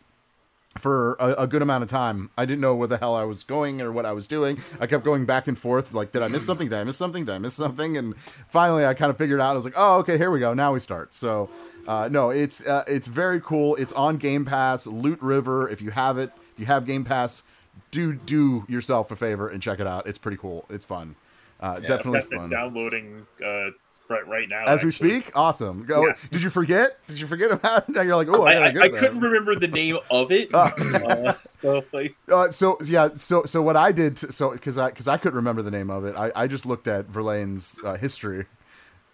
[0.78, 2.30] for a, a good amount of time.
[2.36, 4.58] I didn't know where the hell I was going or what I was doing.
[4.80, 5.94] I kept going back and forth.
[5.94, 6.68] Like, did I miss something?
[6.68, 7.24] Did I miss something?
[7.24, 7.96] Did I miss something?
[7.96, 8.16] And
[8.48, 9.52] finally, I kind of figured out.
[9.52, 10.52] I was like, oh, okay, here we go.
[10.52, 11.14] Now we start.
[11.14, 11.48] So,
[11.86, 13.76] uh, no, it's uh, it's very cool.
[13.76, 14.86] It's on Game Pass.
[14.86, 15.68] Loot River.
[15.68, 17.42] If you have it, if you have Game Pass,
[17.90, 20.06] do do yourself a favor and check it out.
[20.06, 20.64] It's pretty cool.
[20.68, 21.14] It's fun.
[21.60, 22.50] Uh, definitely I've fun.
[22.50, 23.70] downloading uh,
[24.08, 24.64] right right now.
[24.64, 25.84] As we speak, awesome.
[25.84, 26.06] Go.
[26.06, 26.14] Yeah.
[26.30, 26.98] Did you forget?
[27.06, 27.88] Did you forget about it?
[27.94, 30.50] Now you're like, oh, I, I, I, couldn't remember the name of it.
[30.52, 30.74] Ah.
[30.78, 34.88] uh, so, like, Uh, so yeah, so so what I did, t- so because I
[34.88, 37.94] because I couldn't remember the name of it, I, I just looked at Verlaine's uh,
[37.94, 38.46] history,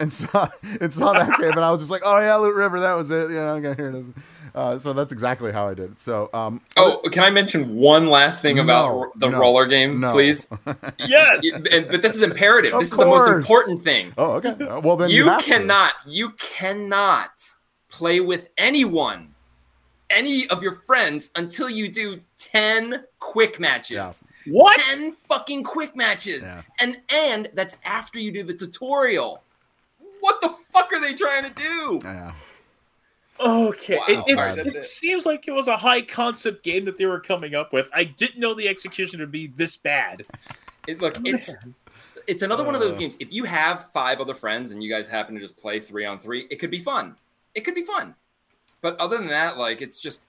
[0.00, 0.48] and saw
[0.80, 3.10] and saw that game, and I was just like, oh yeah, Loot River, that was
[3.10, 3.30] it.
[3.30, 4.04] Yeah, okay, here it is.
[4.52, 6.00] Uh, so that's exactly how I did it.
[6.00, 9.66] So um, Oh, can I mention one last thing about No, ro- the no, roller
[9.66, 10.10] game, no.
[10.12, 10.48] please?
[10.98, 11.42] yes.
[11.70, 12.74] And- but this is imperative.
[12.74, 14.12] Of this is the most important thing.
[14.18, 15.46] oh okay, well then you, you have to.
[15.46, 17.30] cannot you cannot
[17.90, 19.34] play with anyone
[20.08, 24.80] any of your friends until you do 10 quick matches What?
[24.80, 26.62] 10 fucking quick matches Yeah.
[26.80, 29.42] and and that's after you do the tutorial
[30.30, 32.32] what the fuck are they trying to do Yeah.
[33.38, 34.04] Okay, Wow.
[34.08, 34.84] it, it's, Alright, it, it.
[34.84, 37.88] seems like it was a high concept game that they were coming up with.
[37.94, 40.26] I didn't know the execution would be this bad.
[40.86, 41.56] It, look it's
[42.26, 43.00] it's another one of those Uh.
[43.00, 46.04] games if you have five other friends and you guys happen to just play three
[46.04, 47.16] on three it could be fun
[47.54, 48.14] it could be fun
[48.82, 50.26] but other than that like it's just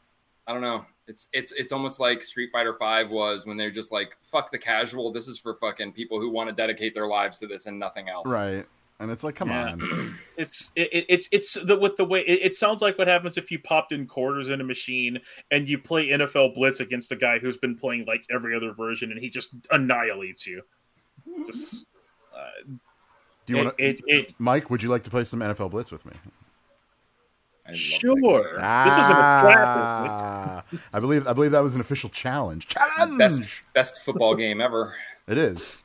[0.47, 3.91] i don't know it's it's it's almost like street fighter 5 was when they're just
[3.93, 7.39] like fuck the casual this is for fucking people who want to dedicate their lives
[7.39, 8.65] to this and nothing else Right,
[9.01, 9.71] and it's like, come Yeah.
[9.71, 10.17] on.
[10.37, 13.37] It's it, it- it's it's the with the way it, it sounds like what happens
[13.37, 15.19] if you popped in quarters in a machine
[15.51, 19.11] and you play NFL Blitz against the guy who's been playing like every other version
[19.11, 20.63] and he just annihilates you.
[21.45, 21.85] Just
[22.35, 22.39] uh,
[23.45, 24.69] Do you want to, it, it, it Mike?
[24.71, 26.13] Would you like to play some NFL Blitz with me?
[27.67, 28.11] I love that sure.
[28.57, 28.85] game.
[28.85, 29.67] This is a trap.
[29.67, 32.67] Ah, I believe I believe that was an official challenge.
[32.67, 33.17] Challenge.
[33.19, 34.95] best best football game ever
[35.27, 35.80] It is.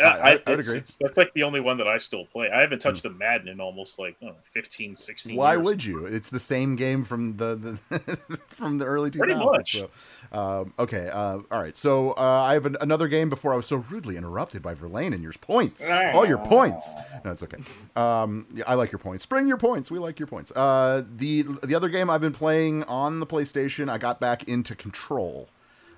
[0.00, 0.76] I- I- I, would agree.
[0.78, 2.50] it's- that's like the only one that I still play.
[2.50, 5.64] I haven't touched the Madden in almost like I don't know, 15, 16 Why years.
[5.64, 6.06] would you?
[6.06, 7.98] It's the same game from the, the
[8.48, 9.18] from the early 2000s.
[9.18, 9.76] Pretty much.
[9.78, 9.90] So,
[10.32, 11.76] um, okay, uh, all right.
[11.76, 15.12] So uh, I have an, another game before I was so rudely interrupted by Verlaine
[15.12, 15.86] and your points.
[15.88, 16.94] All your points.
[17.24, 17.58] No, it's okay.
[17.96, 19.26] Um, yeah, I like your points.
[19.26, 19.90] Bring your points.
[19.90, 20.50] We like your points.
[20.52, 24.74] Uh, the the other game I've been playing on the PlayStation, I got back into
[24.74, 25.48] Control.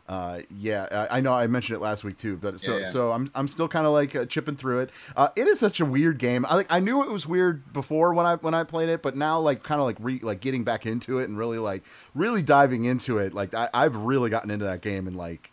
[0.09, 2.85] Uh, yeah, I I know I mentioned it last week too, but so Yeah, yeah.
[2.85, 4.91] so I'm I'm still kind of like uh, chipping through it.
[5.17, 6.45] Uh, it is such a weird game.
[6.49, 9.17] I like I knew it was weird before when I when I played it, but
[9.17, 11.85] now like kind of like re like getting back into it and really like
[12.15, 13.33] really diving into it.
[13.33, 15.51] Like I, I've really gotten into that game and like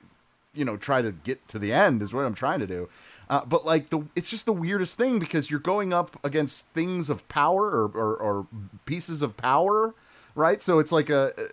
[0.56, 2.90] you know try to get to the end is what I'm trying to do.
[3.30, 7.10] Uh, but like the it's just the weirdest thing because you're going up against things
[7.12, 8.48] of power or or, or
[8.86, 9.94] pieces of power,
[10.34, 10.62] right?
[10.64, 11.50] So it's like a th-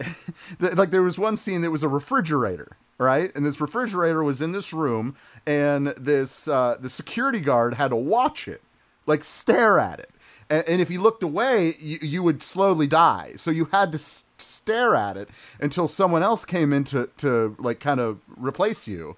[0.60, 3.34] like there was one scene that was a refrigerator right?
[3.34, 7.96] And this refrigerator was in this room and this uh, the security guard had to
[7.96, 8.60] watch it
[9.06, 10.10] like stare at it.
[10.50, 13.32] And, and if you looked away you, you would slowly die.
[13.36, 15.28] So you had to s- stare at it
[15.60, 19.16] until someone else came in to, to like kind of replace you.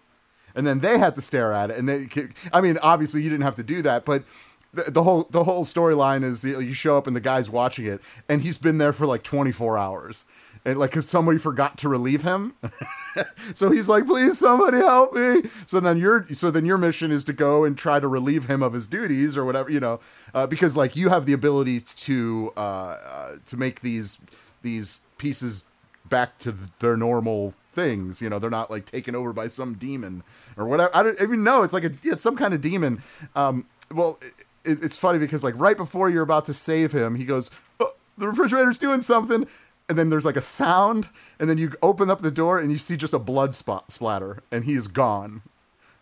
[0.55, 2.09] And then they had to stare at it and they
[2.53, 4.25] i mean obviously you didn't have to do that but
[4.73, 8.01] the, the whole the whole storyline is you show up and the guy's watching it
[8.29, 10.27] and he's been there for like 24 hours
[10.64, 12.55] and like because somebody forgot to relieve him
[13.55, 17.25] so he's like please somebody help me so then your so then your mission is
[17.25, 20.01] to go and try to relieve him of his duties or whatever you know
[20.35, 24.20] uh, because like you have the ability to uh, uh, to make these
[24.62, 25.64] these pieces
[26.09, 28.20] back to th- their normal things.
[28.20, 30.23] You know, they're not like taken over by some demon
[30.57, 30.94] or whatever.
[30.94, 31.62] I don't even know.
[31.62, 33.03] It's like a it's some kind of demon.
[33.35, 34.18] Um, well,
[34.64, 37.92] it, it's funny because like right before you're about to save him, he goes, oh,
[38.18, 39.46] "The refrigerator's doing something."
[39.90, 42.79] And then there's like a sound, and then you open up the door and you
[42.79, 45.42] see just a blood spot splatter, and he is gone.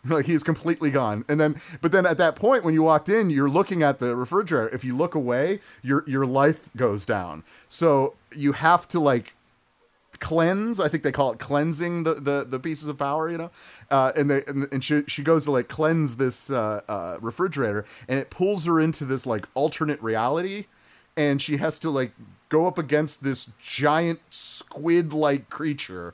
[0.05, 3.29] like he's completely gone and then but then at that point when you walked in
[3.29, 8.15] you're looking at the refrigerator if you look away your your life goes down so
[8.33, 9.33] you have to like
[10.19, 10.79] cleanse.
[10.79, 13.29] I think they call it cleansing the the, the pieces of power.
[13.29, 13.51] You know,
[13.89, 17.85] uh, and they and, and she she goes to like cleanse this uh, uh, refrigerator,
[18.07, 20.65] and it pulls her into this like alternate reality,
[21.17, 22.11] and she has to like
[22.49, 26.13] go up against this giant squid like creature.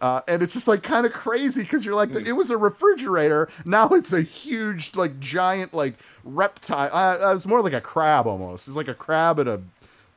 [0.00, 3.48] Uh, and it's just like kind of crazy because you're like, it was a refrigerator.
[3.64, 6.90] Now it's a huge, like, giant, like, reptile.
[6.92, 8.68] Uh, it was more like a crab almost.
[8.68, 9.62] It's like a crab and a,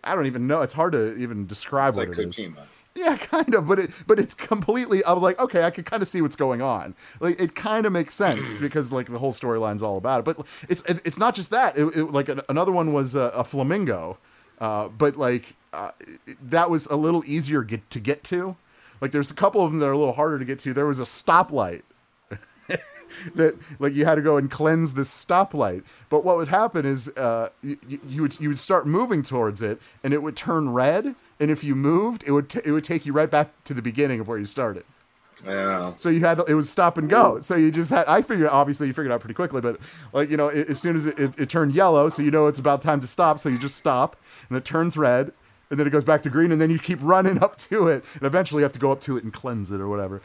[0.04, 0.62] I don't even know.
[0.64, 2.36] It's hard to even describe It's what like it is.
[2.36, 2.64] Kojima.
[2.96, 5.02] Yeah, kind of, but it but it's completely.
[5.06, 6.94] I was like, okay, I can kind of see what's going on.
[7.22, 10.26] Like, it kind of makes sense because like the whole storyline's all about it.
[10.26, 11.78] But it's it, it's not just that.
[11.78, 14.18] It, it- like another one was a, a flamingo,
[14.60, 15.92] uh, but like uh,
[16.42, 18.56] that was a little easier get to get to.
[19.02, 20.74] Like, there's a couple of them that are a little harder to get to.
[20.74, 21.84] There was a stoplight
[23.36, 25.84] that like you had to go and cleanse this stoplight.
[26.10, 29.82] But what would happen is uh, you, you would you would start moving towards it,
[30.04, 31.16] and it would turn red.
[31.40, 33.82] And if you moved, it would t- it would take you right back to the
[33.82, 34.84] beginning of where you started.
[35.46, 35.94] Yeah.
[35.98, 37.40] So you had it was stop and go.
[37.40, 39.80] So you just had I figured obviously you figured it out pretty quickly, but
[40.14, 42.48] like you know a- as soon as it, it, it turned yellow, so you know
[42.48, 43.40] it's about time to stop.
[43.40, 44.16] So you just stop,
[44.50, 45.32] and it turns red,
[45.70, 48.04] and then it goes back to green, and then you keep running up to it,
[48.16, 50.22] and eventually you have to go up to it and cleanse it or whatever.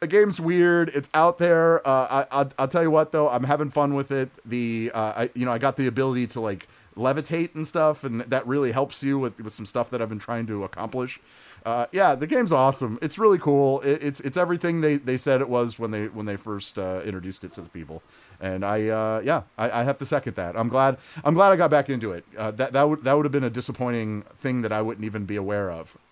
[0.00, 0.88] The game's weird.
[0.94, 1.86] It's out there.
[1.86, 4.30] Uh, I, I I'll tell you what though, I'm having fun with it.
[4.44, 8.20] The uh, I you know I got the ability to like levitate and stuff, and
[8.22, 11.20] that really helps you with with some stuff that I've been trying to accomplish.
[11.64, 12.98] Uh, yeah, the game's awesome.
[13.00, 13.80] It's really cool.
[13.82, 17.00] It, it's it's everything they, they said it was when they when they first uh,
[17.04, 18.02] introduced it to the people.
[18.40, 20.58] And I uh, yeah, I, I have to second that.
[20.58, 22.24] I'm glad I'm glad I got back into it.
[22.36, 25.24] Uh, that that would that would have been a disappointing thing that I wouldn't even
[25.24, 25.96] be aware of.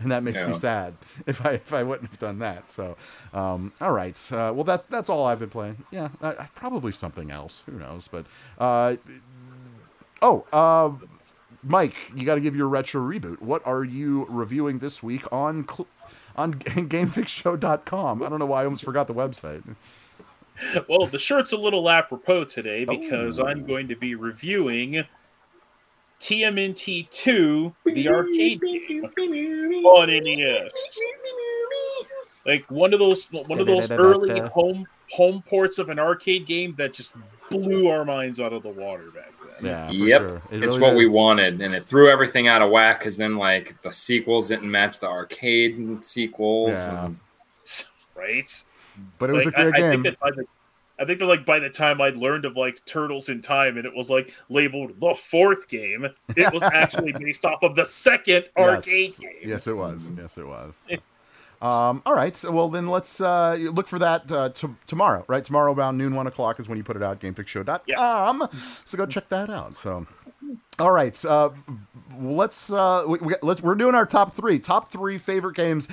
[0.00, 0.94] And that makes me sad
[1.26, 2.70] if I if I wouldn't have done that.
[2.70, 2.96] So,
[3.34, 4.16] um, all right.
[4.32, 5.84] Uh, well, that that's all I've been playing.
[5.90, 6.08] Yeah,
[6.54, 7.62] probably something else.
[7.66, 8.08] Who knows?
[8.08, 8.24] But
[8.58, 8.96] uh,
[10.22, 10.46] oh,
[11.62, 13.40] Mike, you got to give your retro reboot.
[13.40, 15.86] What are you reviewing this week on cl-
[16.36, 18.22] on GameFixShow.com?
[18.22, 19.62] I don't know why I almost forgot the website.
[20.88, 22.96] Well, the shirt's a little apropos today oh.
[22.96, 23.46] because Oh.
[23.46, 25.04] I'm going to be reviewing
[26.20, 29.04] TMNT 2, the arcade game
[29.86, 30.72] on NES.
[32.46, 36.74] Like one of those one of those early home home ports of an arcade game
[36.74, 37.14] that just
[37.50, 39.31] blew our minds out of the water back then.
[39.62, 40.20] Yeah, Yep.
[40.22, 40.36] sure.
[40.50, 40.96] It it's really what did.
[40.98, 44.70] we wanted, and it threw everything out of whack because then like the sequels didn't
[44.70, 46.86] match the arcade sequels.
[46.86, 47.06] Yeah.
[47.06, 47.18] and-
[48.14, 48.64] Right?
[49.18, 50.02] But it was Like, a great I, I game.
[50.02, 50.44] think that by the
[50.98, 53.86] I think that like by the time I'd learned of like Turtles in Time and
[53.86, 58.44] it was like labeled the fourth game, it was actually based off of the second
[58.56, 59.30] arcade game.
[59.44, 60.12] Yes, it was.
[60.16, 60.86] Yes, it was.
[61.62, 62.34] Um, all right.
[62.34, 65.44] So, well, then let's uh, look for that uh, t- tomorrow, right?
[65.44, 68.48] Tomorrow around noon, one o'clock is when you put it out, gamefixshow.com.
[68.84, 69.76] So go check that out.
[69.76, 70.06] So,
[70.78, 71.24] all right.
[71.24, 71.50] Uh,
[72.18, 75.86] let's uh, we, let's we're doing our top three, top three favorite games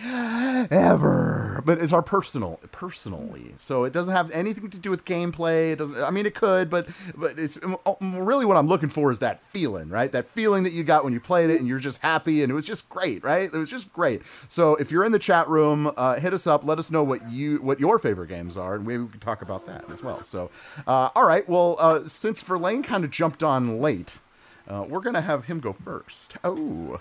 [0.72, 3.54] ever, but it's our personal, personally.
[3.58, 5.74] So it doesn't have anything to do with gameplay.
[5.74, 6.02] It doesn't.
[6.02, 9.42] I mean, it could, but but it's um, really what I'm looking for is that
[9.52, 10.12] feeling, right?
[10.12, 12.56] That feeling that you got when you played it and you're just happy and it
[12.56, 13.44] was just great, right?
[13.54, 14.26] It was just great.
[14.48, 16.64] So if you're in the chat room, uh, hit us up.
[16.64, 19.42] Let us know what you what your favorite games are, and maybe we can talk
[19.42, 20.24] about that as well.
[20.24, 20.50] So,
[20.88, 21.48] uh, all right.
[21.48, 24.20] Well, uh, since Verlaine kind of jumped on late,
[24.70, 26.38] uh, we're gonna have him go first.
[26.44, 27.00] Oh.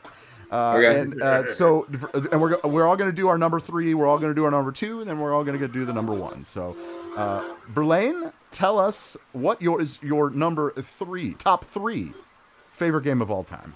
[0.50, 1.00] Uh, Okay.
[1.00, 1.86] And uh, so,
[2.32, 3.92] and we're we're all going to do our number three.
[3.92, 5.84] We're all going to do our number two, and then we're all going to do
[5.84, 6.44] the number one.
[6.46, 6.74] So,
[7.18, 12.12] uh, Verlaine, tell us what your is your number three, top three,
[12.70, 13.74] favorite game of all time.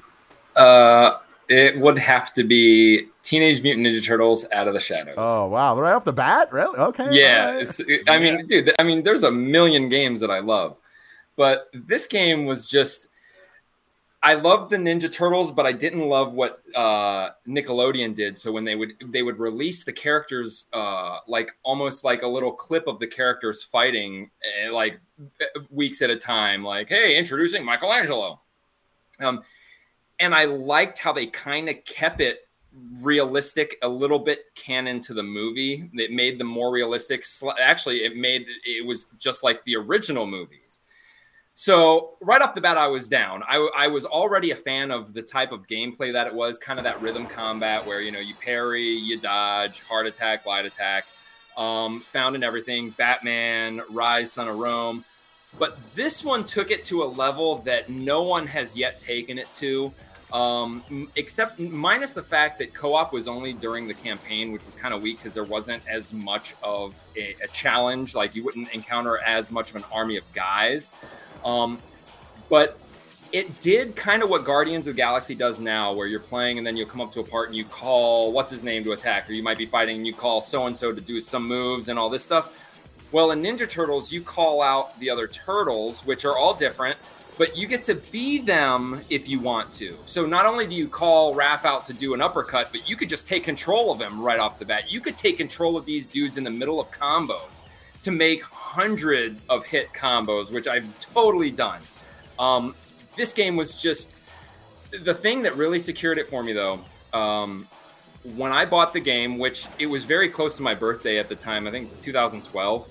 [0.57, 1.18] Uh,
[1.50, 5.16] it would have to be Teenage Mutant Ninja Turtles Out of the Shadows.
[5.18, 5.78] Oh wow!
[5.78, 6.78] Right off the bat, really?
[6.78, 7.09] Okay.
[7.12, 7.61] yeah, right.
[7.61, 10.78] it's, I mean, dude, I mean, there's a million games that I love,
[11.37, 13.09] but this game was just.
[14.25, 18.39] I loved the Ninja Turtles, but I didn't love what uh, Nickelodeon did.
[18.39, 22.53] So when they would they would release the characters, uh, like almost like a little
[22.53, 24.31] clip of the characters fighting,
[24.63, 25.01] eh, like
[25.41, 26.63] eh, weeks at a time.
[26.63, 28.41] Like, hey, introducing Michelangelo.
[29.21, 29.43] Um,
[30.21, 32.49] and I liked how they kind of kept it
[33.01, 35.91] realistic, a little bit canon to the movie.
[35.95, 37.25] It made them more realistic.
[37.61, 40.83] Actually, it made it was just like the original movies.
[41.55, 43.43] So right off the bat, I was down.
[43.47, 46.79] I, I was already a fan of the type of gameplay that it was, kind
[46.79, 51.05] of that rhythm combat where you know you parry, you dodge, heart attack, light attack,
[51.59, 52.91] um, found in everything.
[52.91, 55.05] Batman, Ryse, Son of Rome.
[55.59, 59.53] But this one took it to a level that no one has yet taken it
[59.55, 59.93] to,
[60.33, 60.83] um,
[61.17, 65.03] except minus the fact that co-op was only during the campaign, which was kind of
[65.03, 68.15] weak because there wasn't as much of a, a challenge.
[68.15, 70.91] Like you wouldn't encounter as much of an army of guys.
[71.44, 71.78] Um,
[72.48, 72.78] but
[73.33, 76.76] it did kind of what Guardians of Galaxy does now, where you're playing and then
[76.76, 79.33] you'll come up to a part and you call what's his name to attack, or
[79.33, 81.98] you might be fighting and you call so and so to do some moves and
[81.98, 82.59] all this stuff.
[83.11, 86.98] Well, in Ninja Turtles, you call out the other turtles, which are all different,
[87.38, 89.96] but you get to be them if you want to.
[90.05, 93.09] So not only do you call Raph out to do an uppercut, but you could
[93.09, 94.92] just take control of him right off the bat.
[94.92, 97.62] You could take control of these dudes in the middle of combos
[98.02, 98.42] to make
[98.73, 101.81] hundred of hit combos, which I've totally done.
[102.39, 102.75] Um,
[103.17, 104.17] this game was just
[105.05, 106.81] the thing that really secured it for me, though.
[107.13, 107.69] Um,
[108.37, 111.35] when I bought the game, which it was very close to my birthday at the
[111.35, 112.91] time, I think 2012.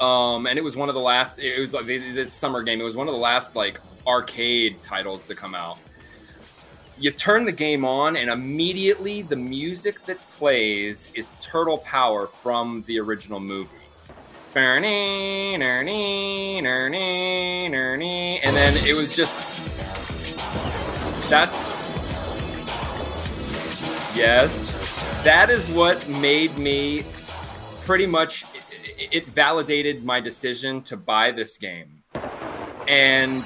[0.00, 1.40] Um, and it was one of the last.
[1.40, 2.80] It was like this summer game.
[2.80, 5.78] It was one of the last like arcade titles to come out.
[6.98, 12.84] You turn the game on, and immediately the music that plays is Turtle Power from
[12.86, 13.70] the original movie.
[18.44, 19.60] And then it was just
[21.28, 21.74] that's
[24.16, 27.02] yes, that is what made me
[27.84, 28.44] pretty much
[28.96, 32.04] it validated my decision to buy this game.
[32.86, 33.42] And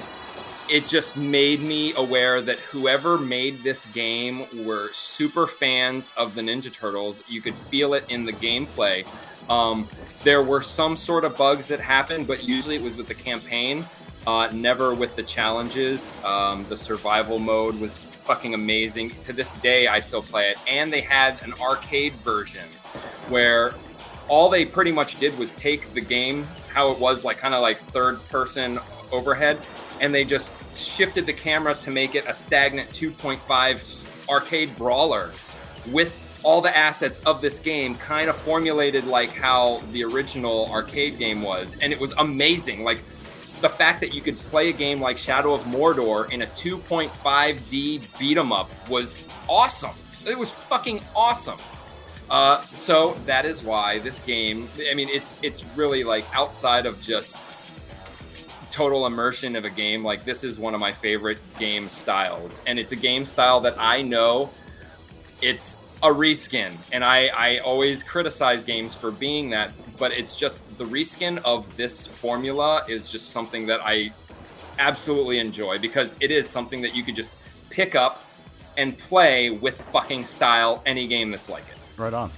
[0.69, 6.41] it just made me aware that whoever made this game were super fans of the
[6.41, 7.23] Ninja Turtles.
[7.27, 9.05] You could feel it in the gameplay.
[9.49, 9.87] Um,
[10.23, 13.85] there were some sort of bugs that happened, but usually it was with the campaign,
[14.27, 16.21] uh, never with the challenges.
[16.25, 19.11] Um, the survival mode was fucking amazing.
[19.23, 20.57] To this day, I still play it.
[20.67, 22.65] And they had an arcade version
[23.29, 23.73] where
[24.27, 27.61] all they pretty much did was take the game how it was like kind of
[27.61, 28.79] like third person
[29.11, 29.57] overhead
[30.01, 35.31] and they just shifted the camera to make it a stagnant 2.5 arcade brawler
[35.91, 41.17] with all the assets of this game kind of formulated like how the original arcade
[41.17, 42.99] game was and it was amazing like
[43.61, 48.17] the fact that you could play a game like Shadow of Mordor in a 2.5D
[48.17, 49.15] beat 'em up was
[49.49, 49.95] awesome.
[50.25, 51.59] It was fucking awesome.
[52.29, 54.67] Uh, so that is why this game.
[54.89, 57.43] I mean, it's it's really like outside of just
[58.71, 60.03] total immersion of a game.
[60.03, 63.75] Like this is one of my favorite game styles, and it's a game style that
[63.79, 64.49] I know
[65.41, 70.77] it's a reskin, and I I always criticize games for being that, but it's just
[70.77, 74.11] the reskin of this formula is just something that I
[74.79, 77.33] absolutely enjoy because it is something that you could just
[77.69, 78.23] pick up
[78.77, 81.77] and play with fucking style any game that's like it.
[81.97, 82.31] Right on.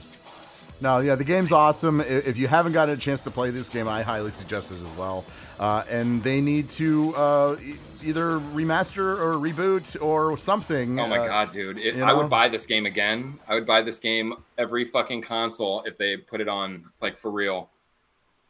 [0.82, 2.02] No, yeah, the game's awesome.
[2.02, 4.98] If you haven't gotten a chance to play this game, I highly suggest it as
[4.98, 5.24] well.
[5.60, 7.56] Uh, and they need to uh,
[8.04, 11.00] either remaster or reboot or something.
[11.00, 11.78] Oh my uh, god, dude!
[11.78, 13.38] It, you I would buy this game again.
[13.48, 17.30] I would buy this game every fucking console if they put it on, like for
[17.30, 17.70] real.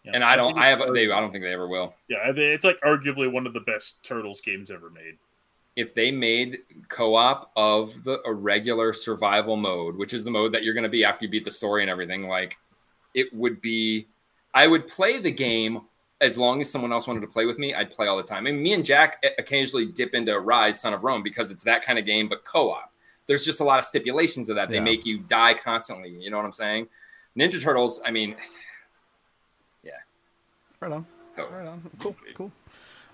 [0.06, 0.54] Yeah, And I don't.
[0.54, 0.94] think I it's have.
[0.94, 1.12] They.
[1.12, 1.94] I don't think they ever will.
[2.08, 5.18] Yeah, it's like arguably one of the best Turtles games ever made.
[5.76, 10.64] If they made co-op of the a regular survival mode, which is the mode that
[10.64, 12.58] you're going to be after you beat the story and everything, like
[13.14, 14.08] it would be.
[14.54, 15.82] I would play the game
[16.20, 17.74] as long as someone else wanted to play with me.
[17.74, 18.48] I'd play all the time.
[18.48, 21.98] And me and Jack occasionally dip into Ryse, Son of Rome, because it's that kind
[21.98, 22.92] of game, but co-op.
[23.28, 24.68] There's just a lot of stipulations of that.
[24.68, 24.82] They Yeah.
[24.82, 26.10] make you die constantly.
[26.10, 26.90] You know what I'm saying?
[27.38, 28.02] Ninja Turtles.
[28.06, 28.36] I mean,
[29.84, 29.92] yeah.
[30.82, 31.06] Right on.
[31.38, 31.58] totally.
[31.60, 31.90] Right on.
[32.00, 32.16] Cool.
[32.36, 32.52] Cool.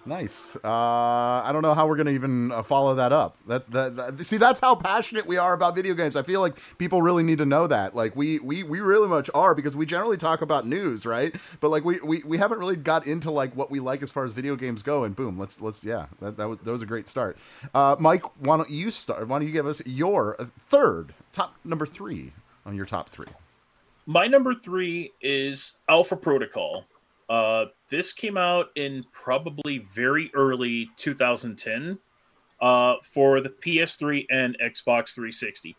[0.07, 0.55] Nice.
[0.63, 3.35] Uh, I don't know how we're gonna even uh, follow that up.
[3.45, 4.25] That's that, that.
[4.25, 6.15] See, that's how passionate we are about video games.
[6.15, 7.93] I feel like people really need to know that.
[7.93, 11.35] Like we we we really much are because we generally talk about news, right?
[11.59, 14.23] But like we we, we haven't really got into like what we like as far
[14.23, 15.03] as video games go.
[15.03, 17.37] And boom, let's let's yeah, that that was that was a great start.
[17.73, 19.27] Uh, Mike, why don't you start?
[19.27, 22.31] Why don't you give us your uh, third top number three
[22.65, 23.27] on your top three?
[24.05, 26.85] My number three is Alpha Protocol.
[27.29, 31.99] Uh, this came out in probably very early 2010
[32.61, 35.75] uh, for the PS3 and Xbox 360.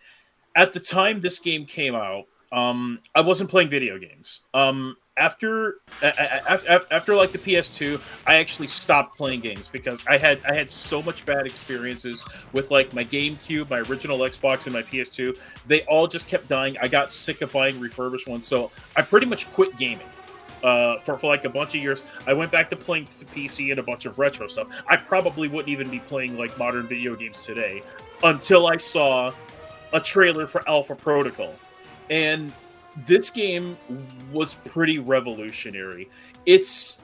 [0.56, 4.40] At the time this game came out, um, I wasn't playing video games.
[4.54, 10.38] Um, after, after after like the PS2, I actually stopped playing games because I had
[10.48, 14.82] I had so much bad experiences with like my GameCube, my original Xbox, and my
[14.82, 15.36] PS2.
[15.66, 16.76] They all just kept dying.
[16.80, 20.06] I got sick of buying refurbished ones, so I pretty much quit gaming
[20.62, 22.04] uh, for, for like a bunch of years.
[22.26, 24.68] I went back to playing PC and a bunch of retro stuff.
[24.88, 27.82] I probably wouldn't even be playing like modern video games today
[28.22, 29.32] until I saw
[29.92, 31.54] a trailer for Alpha Protocol.
[32.10, 32.52] And
[33.06, 33.76] this game
[34.32, 36.08] was pretty revolutionary.
[36.46, 37.00] It's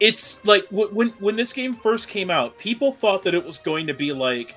[0.00, 3.86] it's like when when this game first came out, people thought that it was going
[3.86, 4.56] to be like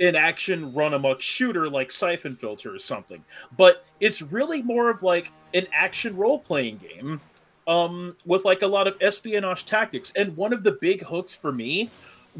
[0.00, 3.24] an action run amok shooter like Syphon Filter or something.
[3.56, 7.20] But it's really more of like an action role playing game
[7.66, 10.12] um, with like a lot of espionage tactics.
[10.16, 11.90] And one of the big hooks for me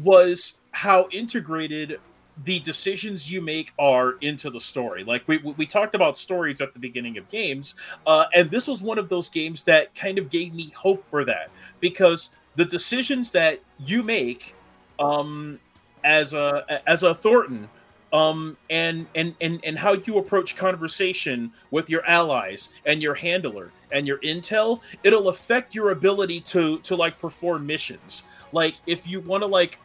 [0.03, 1.99] was how integrated
[2.43, 5.03] the decisions you make are into the story.
[5.03, 8.83] Like we we talked about stories at the beginning of games, uh, and this was
[8.83, 11.49] one of those games that kind of gave me hope for that
[11.79, 14.53] because the decisions that you make
[14.99, 15.59] um,
[16.03, 17.69] as a as a Thorton
[18.15, 23.71] um, and and and and how you approach conversation with your allies and your handler
[23.91, 28.23] and your intel, it'll affect your ability to to like perform missions.
[28.53, 29.79] Like if you want to like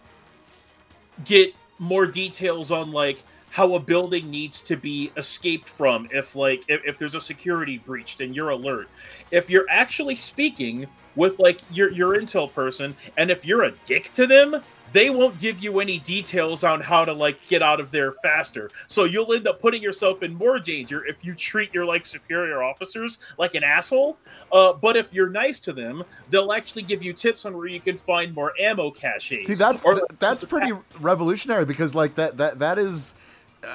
[1.25, 6.63] get more details on like how a building needs to be escaped from if like
[6.69, 8.89] if, if there's a security breach then you're alert
[9.33, 14.13] if you're actually speaking with like your your intel person and if you're a dick
[14.13, 14.63] to them
[14.93, 18.71] they won't give you any details on how to like get out of there faster.
[18.87, 22.63] So you'll end up putting yourself in more danger if you treat your like superior
[22.63, 24.17] officers like an asshole.
[24.53, 27.81] Uh, but if you're nice to them, they'll actually give you tips on where you
[27.81, 29.47] can find more ammo caches.
[29.47, 33.15] See, that's Or- th- that's pretty revolutionary because like that that that is
[33.63, 33.69] uh,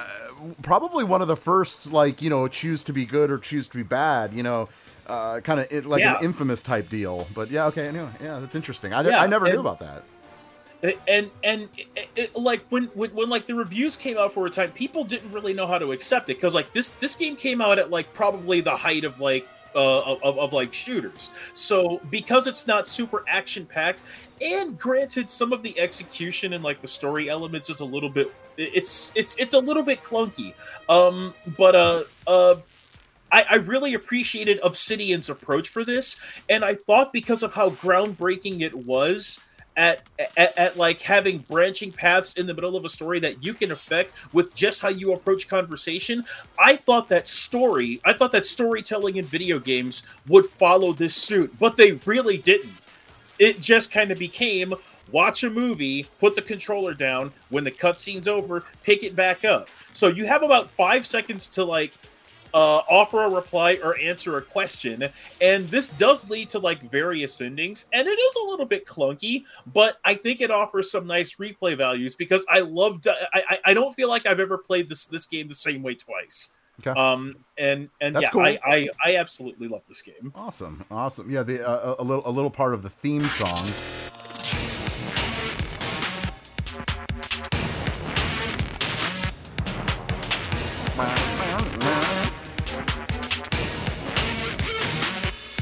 [0.62, 3.78] probably one of the first like you know choose to be good or choose to
[3.78, 4.34] be bad.
[4.34, 4.70] You know.
[5.08, 6.18] Uh, kind of like Yeah.
[6.18, 8.92] an infamous type deal, but yeah, okay, anyway, yeah, that's interesting.
[8.92, 10.02] I, Yeah, I never knew about that.
[10.84, 14.50] And and it, it- like when, when when like the reviews came out for a
[14.50, 17.62] time people didn't really know how to accept it because like this this game came
[17.62, 21.32] out at like probably the height of like uh, of, of like shooters.
[21.54, 24.04] So because it's not super action packed
[24.42, 28.34] and granted some of the execution and like the story elements is a little bit
[28.58, 30.54] it's it's it's a little bit clunky.
[30.88, 32.56] Um but uh uh
[33.32, 36.16] I, I really appreciated Obsidian's approach for this,
[36.48, 39.40] and I thought because of how groundbreaking it was
[39.78, 40.02] at,
[40.38, 43.72] at at like having branching paths in the middle of a story that you can
[43.72, 46.24] affect with just how you approach conversation.
[46.60, 51.54] I thought that story, I thought that storytelling in video games would follow this suit,
[51.60, 52.86] but they really didn't.
[53.38, 54.74] It just kind of became
[55.12, 59.70] watch a movie, put the controller down, when the cutscene's over, pick it back up.
[59.94, 61.94] So you have about five seconds to like
[62.56, 65.10] uh, offer a reply or answer a question.
[65.42, 69.44] And this does lead to like various endings, and it is a little bit clunky,
[69.74, 73.08] but I think it offers some nice replay values because I loved.
[73.10, 75.96] I, I, I don't feel like I've ever played this this game the same way
[75.96, 76.52] twice.
[76.80, 76.98] Okay.
[77.00, 78.42] Um and and That's yeah, cool.
[78.42, 80.32] I, I I absolutely love this game.
[80.34, 81.30] Awesome, awesome.
[81.30, 83.66] Yeah, the uh, a little a little part of the theme song.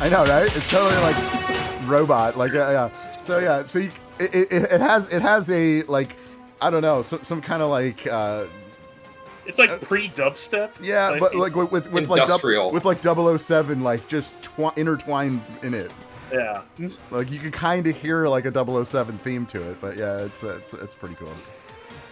[0.03, 0.53] I know, right?
[0.53, 3.21] It's totally like robot, like yeah, yeah.
[3.21, 3.89] So yeah, so you,
[4.19, 6.17] it, it, it has it has a like
[6.61, 8.43] I don't know, so, some kind of like uh,
[9.45, 10.71] It's like pre dubstep.
[10.81, 12.69] yeah, but like with with, with like dub, Industrial.
[12.71, 15.93] with like 007 like just twi- intertwined in it.
[16.33, 16.63] yeah.
[17.09, 18.51] Like you could kind of hear like a
[18.85, 21.31] 007 theme to it, but yeah, it's it's it's pretty cool.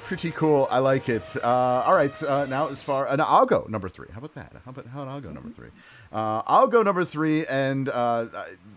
[0.04, 0.68] Pretty cool.
[0.72, 1.36] I like it.
[1.44, 4.08] Uh, all right, uh, now as far, uh, now I'll go number three.
[4.12, 4.54] How about that?
[4.66, 5.70] How about how about I'll go number three?
[6.12, 8.26] Uh, I'll go number three, and uh,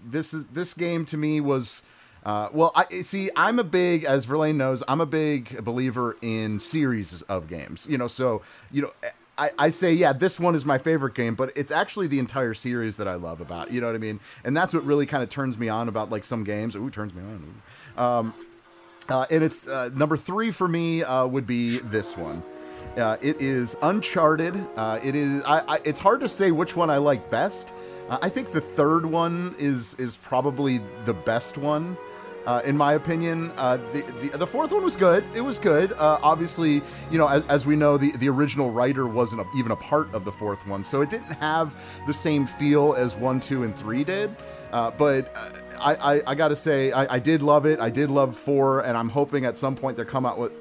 [0.05, 1.83] this is this game to me was.
[2.25, 3.29] Uh, well, I see.
[3.37, 7.87] I'm a big, as Verlaine knows, I'm a big believer in series of games.
[7.87, 8.41] You know, so
[8.73, 8.91] you know,
[9.37, 12.55] I, I say, yeah, this one is my favorite game, but it's actually the entire
[12.55, 13.71] series that I love about.
[13.73, 14.21] You know what I mean?
[14.45, 16.77] And that's what really kind of turns me on about like some games.
[16.77, 17.63] Ooh, turns me on.
[17.97, 18.35] Um,
[19.09, 22.43] uh, and it's uh, number three for me uh, would be this one.
[22.97, 24.55] Uh, it is Uncharted.
[24.77, 25.43] Uh, it is.
[25.45, 27.73] I, I, it's hard to say which one I like best.
[28.09, 31.97] Uh, I think the third one is is probably the best one.
[32.47, 35.25] Uh, in my opinion, uh, the, the the fourth one was good.
[35.35, 35.93] It was good.
[35.93, 39.73] Uh, obviously, you know, as, as we know, the, the original writer wasn't a, even
[39.73, 41.75] a part of the fourth one, so it didn't have
[42.07, 44.37] the same feel as one, two, and three did.
[44.73, 47.81] Uh, but uh, I, I, I got to say, I, I did love it.
[47.81, 50.53] I did love four, and I'm hoping at some point they come out with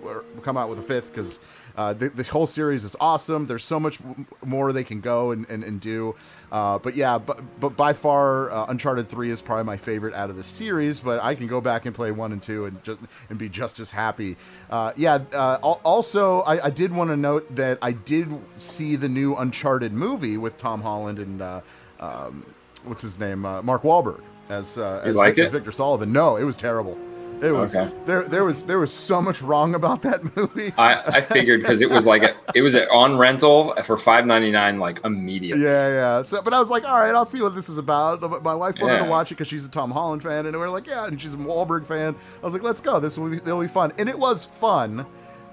[0.41, 1.41] come out with a fifth because
[1.75, 3.47] uh, the, the whole series is awesome.
[3.47, 3.99] There's so much
[4.45, 6.15] more they can go and, and, and do.
[6.51, 10.29] Uh, but yeah, but, but by far, uh, Uncharted 3 is probably my favorite out
[10.29, 12.99] of the series, but I can go back and play 1 and 2 and, just,
[13.29, 14.37] and be just as happy.
[14.69, 19.09] Uh, yeah, uh, also, I, I did want to note that I did see the
[19.09, 21.61] new Uncharted movie with Tom Holland and uh,
[21.99, 22.45] um,
[22.85, 23.45] what's his name?
[23.45, 26.11] Uh, Mark Wahlberg as, uh, as, like Victor, as Victor Sullivan.
[26.11, 26.97] No, it was terrible.
[27.43, 27.93] It was Okay.
[28.05, 28.23] there.
[28.23, 30.73] There was there was so much wrong about that movie.
[30.77, 34.49] I, I figured because it was like a, it was on rental for five ninety
[34.49, 35.63] nine like immediately.
[35.63, 36.21] Yeah, yeah.
[36.21, 38.21] So, but I was like, all right, I'll see what this is about.
[38.43, 40.69] My wife wanted to watch it because she's a Tom Holland fan, and we are
[40.69, 42.15] like, yeah, and she's a Wahlberg fan.
[42.41, 42.99] I was like, let's go.
[42.99, 45.05] This will be, it'll be fun, and it was fun.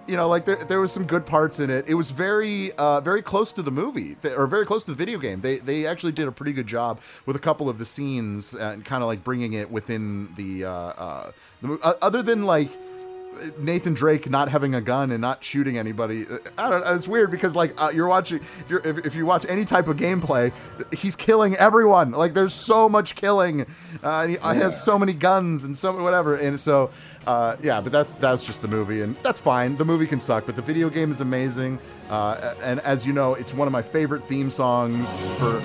[0.06, 1.88] You know, like there, there was some good parts in it.
[1.88, 5.18] It was very, uh, very close to the movie, or very close to the video
[5.18, 5.40] game.
[5.40, 8.84] They, they actually did a pretty good job with a couple of the scenes and
[8.84, 11.32] kind of like bringing it within the, uh, uh,
[11.62, 12.72] the uh, other than like
[13.58, 16.26] Nathan Drake not having a gun and not shooting anybody.
[16.26, 16.94] uh, I don't know.
[16.94, 19.88] It's weird because like uh, you're watching if you're if, if you watch any type
[19.88, 20.52] of gameplay,
[20.96, 22.12] he's killing everyone.
[22.12, 23.66] Like there's so much killing.
[24.02, 26.36] Uh, he uh, has so many guns and so whatever.
[26.36, 26.90] And so
[27.26, 29.76] uh, yeah, but that's that's just the movie, and that's fine.
[29.76, 31.78] The movie can suck, but the video game is amazing.
[32.08, 35.60] Uh, and as you know, it's one of my favorite theme songs for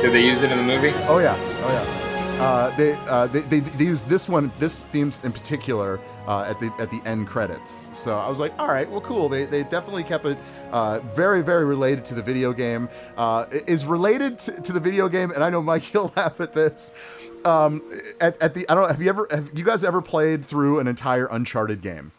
[0.00, 0.92] Did they use it in the movie?
[1.08, 2.07] Oh yeah, oh yeah.
[2.38, 6.60] Uh, they, uh, they, they they use this one, this theme in particular, uh, at
[6.60, 7.88] the at the end credits.
[7.92, 9.28] So I was like, all right, well, cool.
[9.28, 10.38] They, they definitely kept it
[10.70, 12.88] uh, very very related to the video game.
[13.66, 16.92] Is related to, to the video game, and I know Mike, you'll laugh at this.
[17.44, 17.82] Um,
[18.20, 18.88] at, at the I don't know.
[18.88, 22.12] Have you ever have you guys ever played through an entire Uncharted game?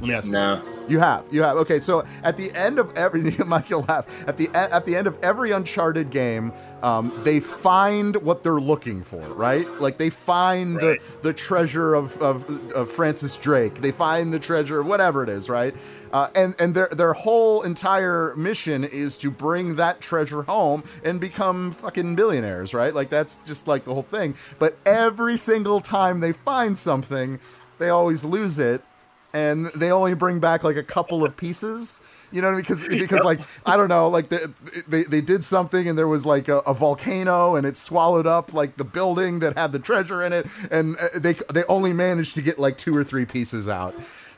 [0.00, 0.32] Let me ask you.
[0.32, 0.62] No.
[0.86, 1.56] You have, you have.
[1.58, 4.28] Okay, so at the end of every, Michael laugh.
[4.28, 9.02] At the at the end of every Uncharted game, um, they find what they're looking
[9.02, 9.66] for, right?
[9.80, 11.00] Like they find Right.
[11.00, 13.76] the, the treasure of, of of Francis Drake.
[13.76, 15.74] They find the treasure, of whatever it is, right?
[16.12, 21.18] Uh, and and their their whole entire mission is to bring that treasure home and
[21.18, 22.94] become fucking billionaires, right?
[22.94, 24.34] Like that's just like the whole thing.
[24.58, 27.40] But every single time they find something,
[27.78, 28.82] they always lose it
[29.34, 32.00] and they only bring back like a couple of pieces.
[32.32, 34.38] You know because because like i don't know like they,
[34.88, 38.52] they they did something and there was like a, a volcano and it swallowed up
[38.52, 40.46] like the building that had the treasure in it.
[40.70, 43.94] And uh, they they only managed to get like two or three pieces out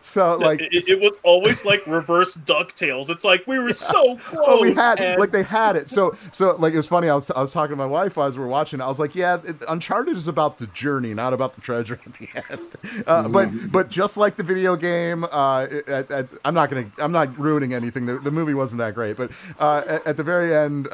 [0.07, 3.11] so like it, it was always like reverse Ducktales.
[3.11, 4.37] It's like we were so close.
[4.49, 5.89] Oh, we had and- like they had it.
[5.91, 7.09] So so like it was funny.
[7.09, 8.81] I was I was talking to my wife as we were watching.
[8.81, 12.13] I was like, yeah, it, Uncharted is about the journey, not about the treasure at
[12.15, 13.05] the end.
[13.07, 17.13] Uh, But but just like the video game, uh, at, at, I'm not gonna I'm
[17.13, 18.07] not ruining anything.
[18.07, 20.87] The, the movie wasn't that great, but uh, at, at the very end.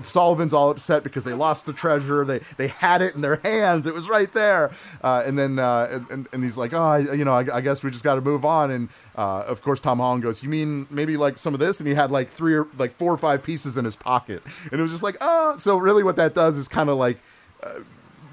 [0.00, 2.24] Sullivan's all upset because they lost the treasure.
[2.24, 3.86] They they had it in their hands.
[3.86, 4.72] It was right there.
[5.02, 7.82] Uh, and then uh, and, and he's like, oh, I, you know, I, I guess
[7.82, 8.70] we just got to move on.
[8.70, 11.80] And uh, of course, Tom Holland goes, you mean maybe like some of this?
[11.80, 14.42] And he had like three or like four or five pieces in his pocket.
[14.70, 17.18] And it was just like, oh, so really what that does is kind of like
[17.62, 17.80] uh,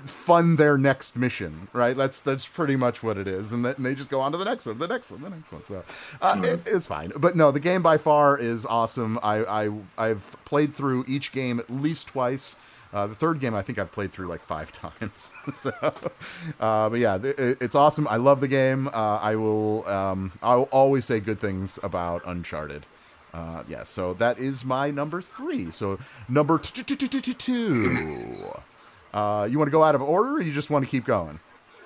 [0.06, 1.95] fund their next mission, right?
[1.95, 4.38] That's that's pretty much what it is, and, that, and they just go on to
[4.38, 5.64] the next one, the next one, the next one.
[5.64, 5.84] So
[6.22, 9.20] uh, it, it's fine, but no, the game by far is awesome.
[9.24, 12.56] I, I I've played through each game at least twice.
[12.93, 15.34] Uh, the third game I think I've played through like five times.
[15.52, 15.72] so,
[16.60, 18.08] uh, but yeah, it, it's awesome.
[18.08, 18.88] I love the game.
[18.88, 22.86] Uh, I will um, I will always say good things about Uncharted.
[23.34, 25.72] Uh, yeah, so that is my number three.
[25.72, 25.97] So
[26.28, 28.36] number two.
[29.14, 31.39] Uh, you want to go out of order, or you just want to keep going?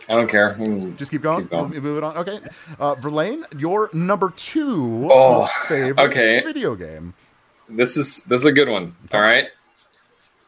[0.08, 0.54] I don't care.
[0.98, 1.42] Just keep going.
[1.44, 1.70] Keep going.
[1.72, 2.18] Move move it on.
[2.18, 2.40] Okay.
[2.80, 6.42] Uh, Verlaine, your number two Oh, favorite okay.
[6.42, 7.16] video game.
[7.68, 8.96] This is this is a good one.
[9.12, 9.48] All right.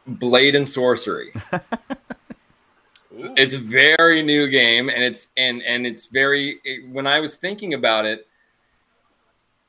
[0.06, 1.32] Blade and Sorcery.
[3.10, 7.34] it's a very new game and it's and and it's very it- when I was
[7.34, 8.27] thinking about it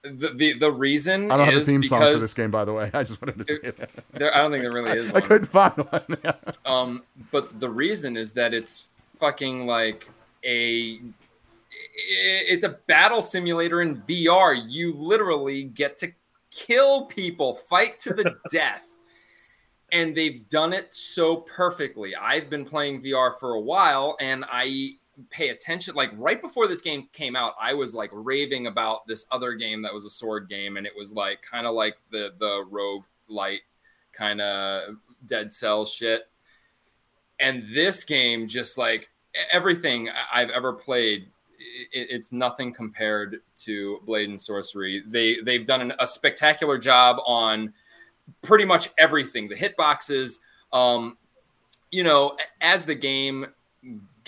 [0.03, 2.73] the the, the reason I don't have a theme song for this game, by the
[2.73, 2.89] way.
[2.93, 3.89] I just wanted to say that.
[4.13, 6.35] there, I don't think there really is I couldn't find one.
[6.65, 8.87] Um, but the reason is that it's
[9.19, 10.09] fucking like
[10.43, 10.99] a
[11.95, 14.61] it's a battle simulator in VR.
[14.67, 16.11] You literally get to
[16.51, 18.85] kill people, fight to the death.
[19.91, 22.15] And they've done it so perfectly.
[22.15, 24.91] I've been playing VR for a while and I
[25.29, 25.95] pay attention.
[25.95, 29.81] Like right before this game came out, I was like raving about this other game
[29.83, 33.03] that was a sword game, and it was like kind of like the the rogue
[33.27, 33.61] light
[34.13, 34.95] kind of
[35.25, 36.27] dead cell shit.
[37.39, 39.09] And this game, just like
[39.51, 45.03] everything I've ever played, it, it's nothing compared to Blade and Sorcery.
[45.05, 47.73] They they've done an, a spectacular job on
[48.41, 49.47] pretty much everything.
[49.47, 50.39] The hitboxes,
[50.73, 51.17] um,
[51.91, 53.47] you know, as the game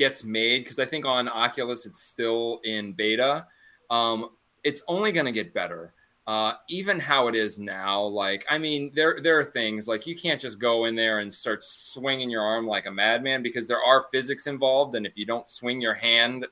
[0.02, 3.46] gets made, because I think on Oculus it's still in beta.
[3.92, 4.30] Um,
[4.64, 5.94] it's only going to get better.
[6.26, 10.16] Uh, even how it is now, like I mean, there there are things like you
[10.16, 13.82] can't just go in there and start swinging your arm like a madman because there
[13.82, 16.48] are physics involved, and if you don't swing your hand,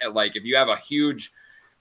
[0.00, 1.32] eh, like if you have a huge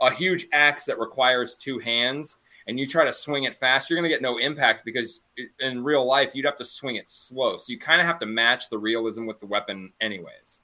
[0.01, 3.99] a huge axe that requires two hands and you try to swing it fast, you're
[3.99, 5.21] going to get no impact because
[5.59, 7.57] in real life you'd have to swing it slow.
[7.57, 10.61] So you kind of have to match the realism with the weapon, anyways.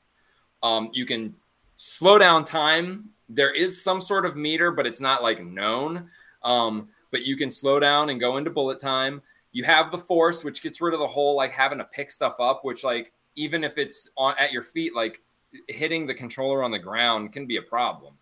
[0.63, 1.35] Um, you can
[1.75, 3.09] slow down time.
[3.29, 6.09] There is some sort of meter, but it's not like known.
[6.43, 9.21] Um, but you can slow down and go into bullet time.
[9.51, 12.39] You have the force, which gets rid of the whole like having to pick stuff
[12.39, 15.21] up, which like even if it's on at your feet, like
[15.67, 18.15] hitting the controller on the ground can be a problem.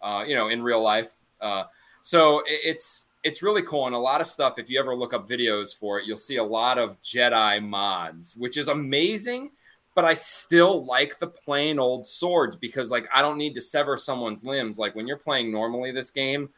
[0.00, 1.12] Uh, you know, in real life.
[1.40, 1.64] Uh,
[2.02, 4.58] so it, it's it's really cool and a lot of stuff.
[4.58, 8.36] If you ever look up videos for it, you'll see a lot of Jedi mods,
[8.36, 9.52] which is amazing.
[9.94, 13.96] But I still like the plain old swords because like I don't need to sever
[13.96, 14.78] someone's limbs.
[14.78, 16.50] Like when you're playing normally this game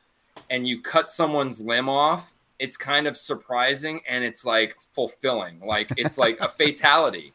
[0.51, 5.61] and you cut someone's limb off, it's kind of surprising and it's like fulfilling.
[5.61, 7.33] Like it's like a fatality,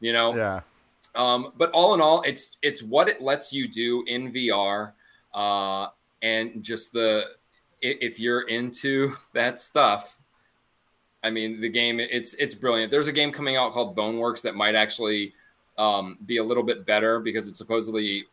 [0.00, 0.34] you know?
[0.34, 0.60] Yeah.
[1.14, 4.92] Um, but all in all, it's it's what it lets you do in VR,
[5.34, 5.88] uh,
[6.22, 7.26] and just the
[7.80, 10.18] if you're into that stuff,
[11.26, 12.90] I mean, the game it's it's brilliant.
[12.90, 15.34] There's a game coming out called Boneworks that might actually
[15.76, 18.24] um, be a little bit better because it's supposedly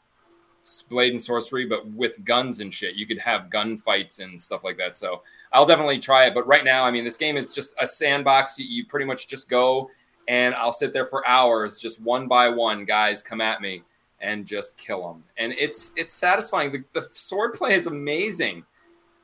[0.89, 2.95] blade and sorcery, but with guns and shit.
[2.95, 4.97] You could have gunfights and stuff like that.
[4.97, 6.33] So I'll definitely try it.
[6.33, 8.57] But right now, I mean, this game is just a sandbox.
[8.57, 9.89] You, you pretty much just go
[10.27, 12.85] and I'll sit there for hours, just one by one.
[12.85, 13.83] Guys come at me
[14.21, 16.71] and just kill them, and it's it's satisfying.
[16.71, 18.63] The, the sword play is amazing.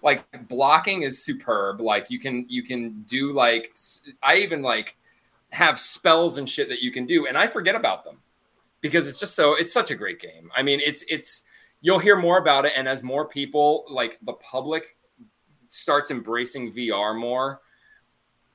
[0.02, 1.82] Like blocking is superb.
[1.82, 3.76] Like you can you can do like
[4.24, 4.96] I even like
[5.52, 8.20] have spells and shit that you can do, and I forget about them
[8.82, 10.52] because it's just so it's such a great game.
[10.56, 11.44] I mean, it's it's
[11.82, 14.98] you'll hear more about it, and as more people like the public
[15.70, 17.62] starts embracing VR more,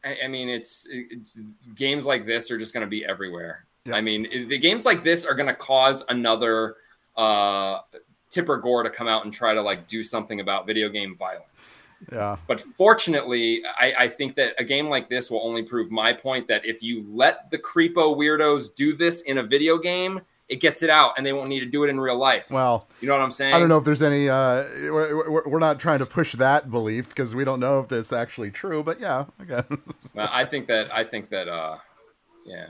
[0.05, 1.38] I, I mean, it's, it's
[1.74, 3.66] games like this are just going to be everywhere.
[3.86, 3.97] Yeah.
[3.97, 6.76] I mean, the games like this are going to cause another
[7.16, 7.80] uh,
[8.35, 11.80] Tipper Gore to come out and try to like do something about video game violence.
[12.12, 12.37] Yeah.
[12.47, 16.49] But fortunately, I, I think that a game like this will only prove my point
[16.49, 20.82] that if you let the creepo weirdos do this in a video game, it gets
[20.82, 22.51] it out, and they won't need to do it in real life.
[22.51, 23.55] Well, you know what I'm saying?
[23.55, 24.28] I don't know if there's any.
[24.28, 28.12] Uh, we're, we're, not trying to push that belief because we don't know if that's
[28.12, 28.82] actually true.
[28.82, 30.12] But yeah, I guess.
[30.14, 31.78] Well, I think that I think that uh,
[32.45, 32.66] yeah.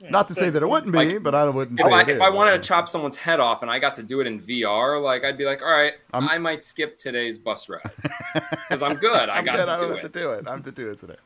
[0.00, 2.08] Not to say that it wouldn't be, Like, but I wouldn't If say I, it
[2.08, 2.20] if is.
[2.20, 5.02] I wanted to chop someone's head off and I got to do it in VR,
[5.02, 7.80] like I'd be like, all right, I'm- I might skip today's bus ride
[8.34, 9.28] because I'm good.
[9.28, 10.12] I I'm got good, to I don't do have it.
[10.12, 10.46] to do it.
[10.46, 11.16] I have to do it today.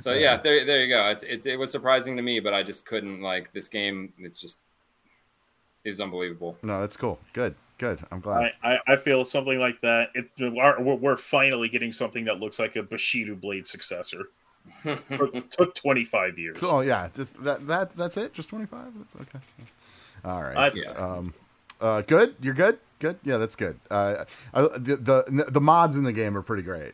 [0.00, 1.08] So yeah, there, there you go.
[1.10, 4.12] It's, it's it was surprising to me, but I just couldn't like this game.
[4.18, 4.60] It's just
[5.84, 6.56] it was unbelievable.
[6.62, 7.18] No, that's cool.
[7.32, 8.00] Good, good.
[8.10, 8.52] I'm glad.
[8.62, 10.08] I, I, I feel something like that.
[10.14, 14.30] It, we're, we're finally getting something that looks like a Bushido Blade successor.
[14.82, 16.58] Took, took 25 years.
[16.62, 18.32] Oh Yeah, just that that that's it.
[18.32, 18.98] Just 25.
[18.98, 19.38] That's okay.
[20.24, 20.56] All right.
[20.56, 20.90] I- Yeah.
[20.92, 21.34] Um,
[21.80, 22.34] uh, good.
[22.40, 22.78] You're good.
[22.98, 23.18] Good.
[23.24, 23.78] Yeah, that's good.
[23.90, 24.96] Uh, I, the,
[25.28, 26.92] the the mods in the game are pretty great.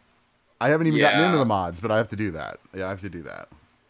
[0.61, 2.59] I haven't even gotten into the mods, but I have to do that.
[2.75, 3.49] Yeah, I have to do that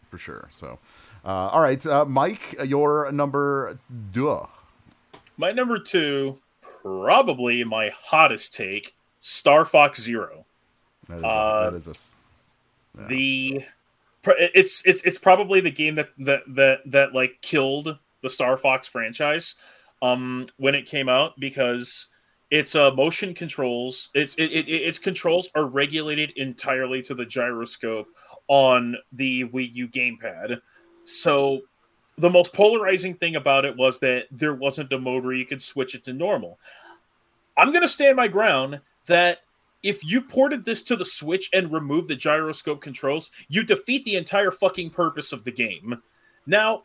[0.09, 0.47] for sure.
[0.51, 0.79] So,
[1.25, 3.77] uh, all right, uh, Mike, your number
[4.11, 4.47] two.
[5.37, 6.39] My number two,
[6.83, 10.45] probably my hottest take, Star Fox Zero.
[11.09, 12.15] That is a, Uh, that is a s-
[12.97, 13.07] Yeah.
[13.07, 13.65] The pr-
[14.25, 18.87] it's it's it's probably the game that that that that like killed the Star Fox
[18.87, 19.55] franchise
[20.01, 22.07] um when it came out because
[22.51, 28.07] its uh motion controls its it, it, its controls are regulated entirely to the gyroscope
[28.47, 30.59] on the Wii U gamepad.
[31.05, 31.61] So
[32.17, 35.61] the most polarizing thing about it was that there wasn't a mode where you could
[35.61, 36.59] switch it to normal.
[37.57, 39.39] I'm going to stand my ground that
[39.83, 44.15] if you ported this to the Switch and removed the gyroscope controls, you defeat the
[44.15, 46.01] entire fucking purpose of the game.
[46.47, 46.83] Now,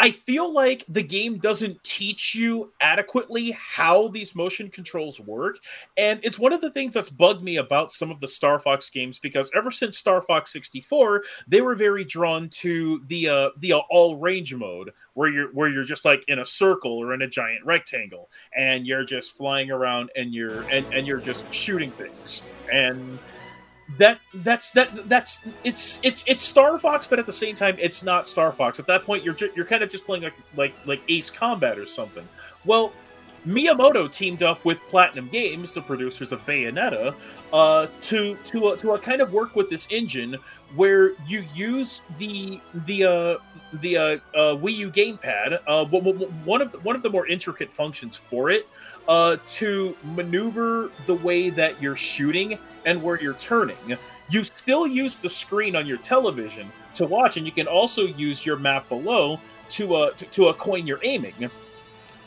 [0.00, 5.58] I feel like the game doesn't teach you adequately how these motion controls work.
[5.96, 8.88] And it's one of the things that's bugged me about some of the Star Fox
[8.90, 13.72] games because ever since Star Fox 64, they were very drawn to the uh, the
[13.72, 17.22] uh, all range mode where you're where you're just like in a circle or in
[17.22, 21.90] a giant rectangle and you're just flying around and you're and, and you're just shooting
[21.92, 22.42] things.
[22.72, 23.18] And
[23.96, 28.02] that that's that that's it's it's it's Star Fox, but at the same time, it's
[28.02, 28.78] not Star Fox.
[28.78, 31.86] At that point, you're you're kind of just playing like like like Ace Combat or
[31.86, 32.28] something.
[32.66, 32.92] Well,
[33.46, 37.14] Miyamoto teamed up with Platinum Games, the producers of Bayonetta,
[37.52, 40.36] uh, to to uh, to uh, kind of work with this engine
[40.74, 43.36] where you use the the uh,
[43.74, 44.02] the uh,
[44.34, 45.60] uh, Wii U gamepad.
[45.66, 48.68] Uh, one of the, one of the more intricate functions for it
[49.08, 53.96] uh, to maneuver the way that you're shooting and where you're turning.
[54.30, 58.44] You still use the screen on your television to watch, and you can also use
[58.44, 61.50] your map below to uh to, to uh, coin your aiming.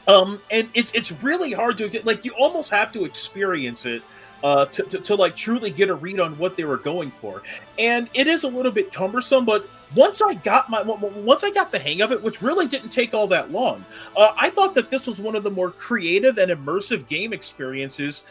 [0.08, 2.26] Um, and it's it's really hard to like.
[2.26, 4.02] You almost have to experience it
[4.44, 7.44] uh, to, to, to like truly get a read on what they were going for.
[7.78, 11.72] And it is a little bit cumbersome, but once I got my once I got
[11.72, 13.86] the hang of it, which really didn't take all that long,
[14.16, 18.26] uh, I thought that this was one of the more creative and immersive game experiences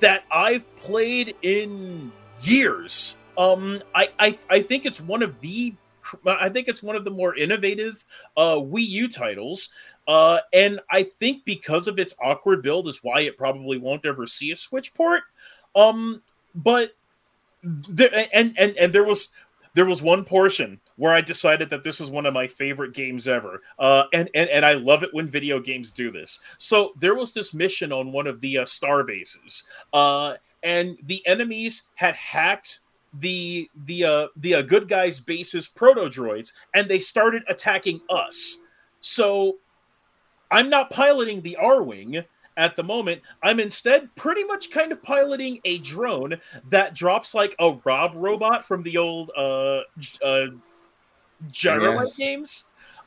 [0.00, 2.10] that I've played in
[2.42, 3.16] years.
[3.38, 5.74] Um, I, I I think it's one of the
[6.26, 8.04] I think it's one of the more innovative
[8.36, 9.70] uh, Wii U titles.
[10.06, 14.26] Uh, and I think because of its awkward build is why it probably won't ever
[14.26, 15.22] see a Switch port.
[15.74, 16.22] Um,
[16.54, 16.92] but
[17.62, 19.30] there and and and there was
[19.74, 23.26] there was one portion where I decided that this is one of my favorite games
[23.26, 23.60] ever.
[23.78, 26.38] Uh, and, and, and I love it when video games do this.
[26.58, 31.26] So there was this mission on one of the uh, star bases, uh, and the
[31.26, 32.80] enemies had hacked
[33.20, 38.58] the the uh, the uh, good guys' bases proto droids, and they started attacking us.
[39.00, 39.58] So
[40.54, 42.24] I'm not piloting the Arwing
[42.56, 43.20] at the moment.
[43.42, 48.64] I'm instead pretty much kind of piloting a drone that drops like a Rob robot
[48.64, 49.80] from the old uh
[50.22, 50.46] uh
[51.50, 52.16] Gyro Yes.
[52.16, 52.64] games.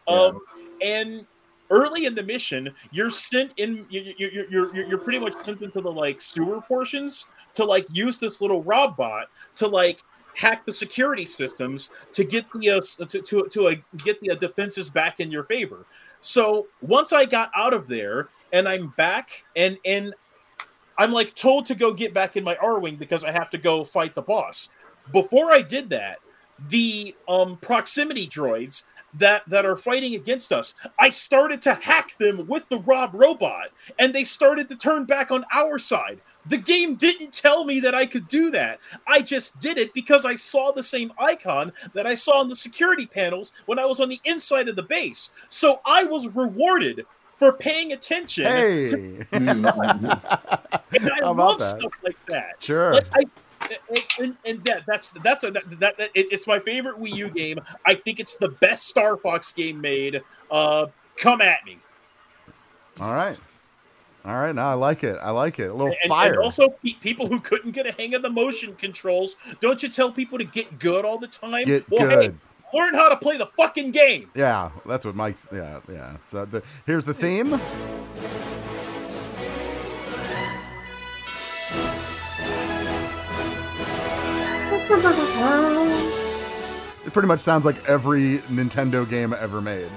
[0.10, 0.42] Um
[0.82, 1.26] and
[1.70, 5.34] early in the mission, you're sent in you you you you're, you're you're pretty much
[5.36, 10.04] sent into the like sewer portions to like use this little Rob bot to like
[10.38, 14.36] hack the security systems to get the uh, to to, to uh, get the uh,
[14.36, 15.86] defenses back in your favor.
[16.22, 20.14] So once I got out of there and I'm back and and
[20.98, 23.84] I'm like told to go get back in my Arwing because I have to go
[23.86, 24.70] fight the boss.
[25.12, 26.20] Before I did that,
[26.70, 32.48] the um proximity droids that that are fighting against us, I started to hack them
[32.48, 36.20] with the Rob robot and they started to turn back on our side.
[36.48, 38.80] The game didn't tell me that I could do that.
[39.08, 42.56] I just did it because I saw the same icon that I saw on the
[42.56, 45.32] security panels when I was on the inside of the base.
[45.50, 47.06] So I was rewarded
[47.38, 48.46] for paying attention.
[48.46, 51.80] Hey, to- and I love that?
[51.80, 52.56] stuff like that.
[52.60, 52.94] sure.
[52.94, 53.24] Like I,
[53.90, 57.16] and, and, and that that's that's a, that, that, that it, it's my favorite Wii
[57.16, 57.60] U game.
[57.86, 60.22] I think it's the best Star Fox game made.
[60.50, 60.88] Uh,
[61.18, 61.78] come at me.
[63.02, 63.38] All right.
[64.28, 64.54] All right.
[64.54, 65.16] Now I like it.
[65.22, 65.70] I like it.
[65.70, 66.34] A little And, fire.
[66.34, 69.88] and also, pe- people who couldn't get a hang of the motion controls, don't you
[69.88, 71.66] tell people to get good all the time?
[71.66, 72.38] Get well, hey, good.
[72.74, 74.30] learn how to play the fucking game.
[74.36, 75.48] Yeah, that's what Mike's.
[75.54, 76.18] Yeah, yeah.
[76.24, 77.58] So the, here's the theme.
[87.08, 89.90] It pretty much sounds like every Nintendo game ever made.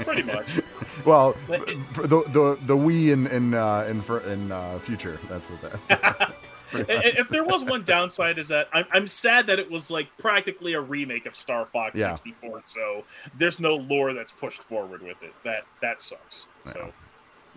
[0.00, 0.60] Pretty much.
[1.04, 5.18] well, it- the the the Wii in in uh, in, for, in uh, future.
[5.28, 6.34] That's what that.
[6.74, 10.74] If there was one downside, is that I'm, I'm sad that it was like practically
[10.74, 12.16] a remake of Star Fox Yeah.
[12.16, 12.60] 64.
[12.66, 13.04] So
[13.38, 15.32] there's no lore that's pushed forward with it.
[15.44, 16.44] That that sucks.
[16.70, 16.92] So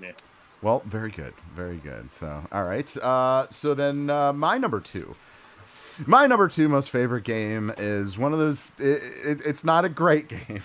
[0.01, 0.11] yeah.
[0.61, 2.13] Well, very good, very good.
[2.13, 2.95] So, all right.
[2.97, 5.15] Uh, so then, uh, my number two,
[6.07, 8.71] my number two most favorite game is one of those.
[8.79, 10.63] It, it, it's not a great game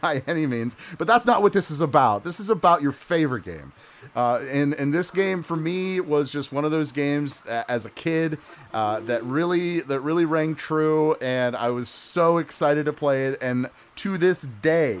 [0.00, 2.24] by any means, but that's not what this is about.
[2.24, 3.72] This is about your favorite game.
[4.16, 7.90] Uh, and and this game for me was just one of those games as a
[7.90, 8.38] kid
[8.72, 13.42] uh, that really that really rang true, and I was so excited to play it.
[13.42, 14.98] And to this day,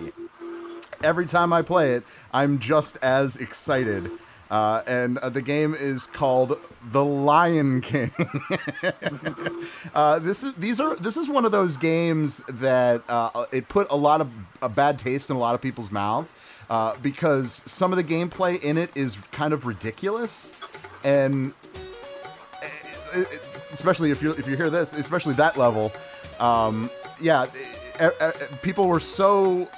[1.02, 4.10] every time I play it, I'm just as excited.
[4.50, 6.58] Uh, and uh, the game is called
[6.90, 8.10] The Lion King.
[9.94, 13.90] uh, this is these are this is one of those games that uh, it put
[13.90, 14.30] a lot of
[14.62, 16.34] a bad taste in a lot of people's mouths
[16.70, 20.52] uh, because some of the gameplay in it is kind of ridiculous,
[21.04, 21.52] and
[23.14, 23.24] uh,
[23.72, 25.92] especially if you if you hear this, especially that level,
[26.40, 26.88] um,
[27.20, 27.46] yeah,
[28.00, 28.32] uh,
[28.62, 29.68] people were so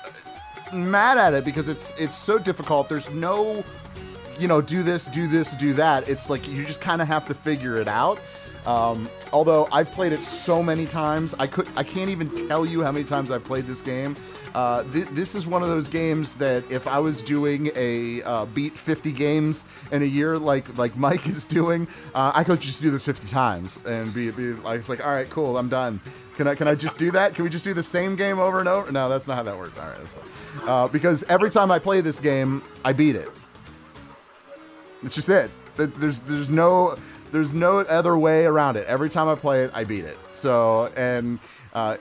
[0.73, 2.89] mad at it because it's it's so difficult.
[2.89, 3.65] There's no,
[4.41, 6.09] you know, do this, do this, do that.
[6.09, 8.19] It's like you just kind of have to figure it out.
[8.67, 12.83] Um, although I've played it so many times, I could I can't even tell you
[12.83, 14.17] how many times I've played this game.
[14.55, 18.47] Uh, th- this is one of those games that if I was doing a uh,
[18.47, 22.83] beat 50 games in a year like like Mike is doing, uh, I could just
[22.83, 26.01] do this 50 times and be, be like, it's like, all right, cool, I'm done.
[26.37, 27.35] Can I can I just do that?
[27.35, 28.91] Can we just do the same game over and over?
[28.93, 29.79] No, that's not how that works.
[29.79, 30.69] All right, that's fine.
[30.69, 33.29] Uh, because every time I play this game, I beat it.
[35.03, 35.51] It's just it.
[35.77, 36.97] Th- There's there's no
[37.33, 38.87] there's no other way around it.
[38.87, 40.19] Every time I play it, I beat it.
[40.33, 41.39] So and
[41.75, 41.97] uh,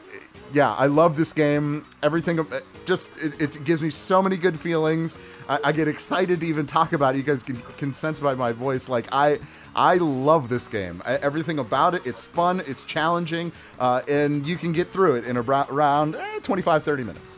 [0.54, 1.86] yeah, I love this game.
[2.04, 5.20] Everything of- just it, it gives me so many good feelings.
[5.48, 7.18] I, I get excited to even talk about it.
[7.20, 8.90] You guys can, can sense by my voice.
[8.90, 9.40] Like I
[9.76, 11.02] I love this game.
[11.06, 12.06] I, everything about it.
[12.08, 12.62] It's fun.
[12.66, 17.38] It's challenging, uh, and you can get through it in around eh, 25 30 minutes.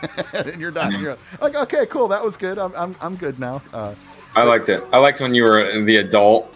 [0.32, 0.92] and you're done.
[1.00, 2.06] You're like, okay, cool.
[2.08, 2.56] That was good.
[2.56, 3.60] I'm, I'm, I'm good now.
[3.72, 3.94] Uh,
[4.36, 4.82] I liked it.
[4.92, 6.54] I liked when you were the adult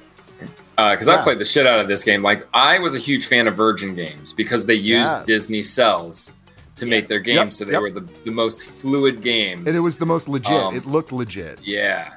[0.77, 1.16] because Yeah.
[1.20, 2.23] I played the shit out of this game.
[2.23, 5.27] Like I was a huge fan of Virgin games because they used Yes.
[5.27, 6.33] Disney cels
[6.77, 7.83] to make their games, Yep, so they yep.
[7.83, 9.66] were the, the most fluid games.
[9.66, 10.53] and it was the most legit.
[10.53, 11.61] Um, it looked legit.
[11.62, 12.14] Yeah.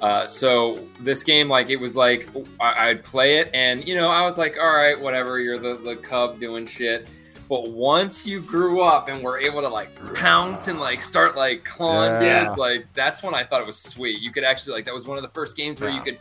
[0.00, 2.26] Uh, so this game, like, it was like
[2.58, 5.38] I, I'd play it, and you know, I was like, all right, whatever.
[5.38, 7.06] You're the the cub doing shit.
[7.50, 11.64] But once you grew up and were able to like pounce and like start like
[11.64, 12.44] clawing Yeah.
[12.44, 14.22] dudes, like that's when I thought it was sweet.
[14.22, 15.96] You could actually like that was one of the first games where Yeah.
[15.96, 16.18] you could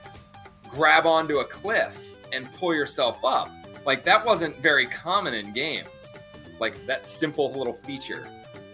[0.70, 1.96] grab onto a cliff
[2.34, 3.52] and pull yourself up.
[3.86, 6.14] Like that wasn't very common in games.
[6.60, 8.28] like that simple little feature.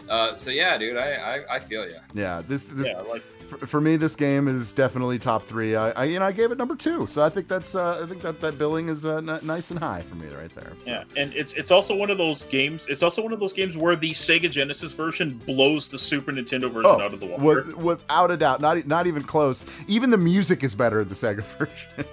[0.09, 1.13] Uh, so yeah, dude, I
[1.49, 1.99] I, I feel you.
[2.15, 5.75] Yeah, this this Yeah, like for, for me, this game is definitely top three.
[5.75, 8.07] I, I you know I gave it number two, so I think that's uh, I
[8.07, 10.71] think that that billing is uh, n- nice and high for me right there.
[10.79, 10.91] So.
[10.91, 12.85] yeah, and it's it's also one of those games.
[12.87, 16.71] It's also one of those games where the Sega Genesis version blows the Super Nintendo
[16.71, 17.43] version Oh, out of the water.
[17.43, 19.65] with, without a doubt, not not even close.
[19.87, 22.05] Even the music is better in the Sega version.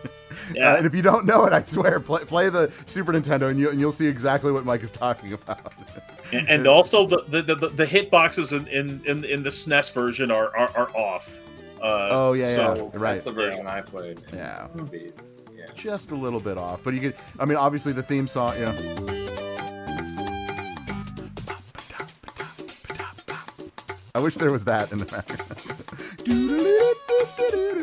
[0.54, 0.72] Yeah.
[0.72, 3.58] Uh, and if you don't know it, I swear, play, play the Super Nintendo, and,
[3.60, 5.72] you, and you'll see exactly what Mike is talking about.
[6.38, 9.92] and, and also the the, the, the hit boxes in, in, in, in the SNES
[9.92, 11.40] version are are, are off.
[11.80, 13.00] Uh, Oh, yeah, so, yeah.
[13.00, 13.12] Right.
[13.12, 14.20] That's the version I played.
[14.32, 14.68] Yeah.
[15.56, 15.66] Yeah.
[15.74, 17.14] Just a little bit off, but you could.
[17.40, 18.54] I mean, obviously the theme song.
[18.56, 18.72] Yeah.
[24.14, 25.48] I wish there was that in the background.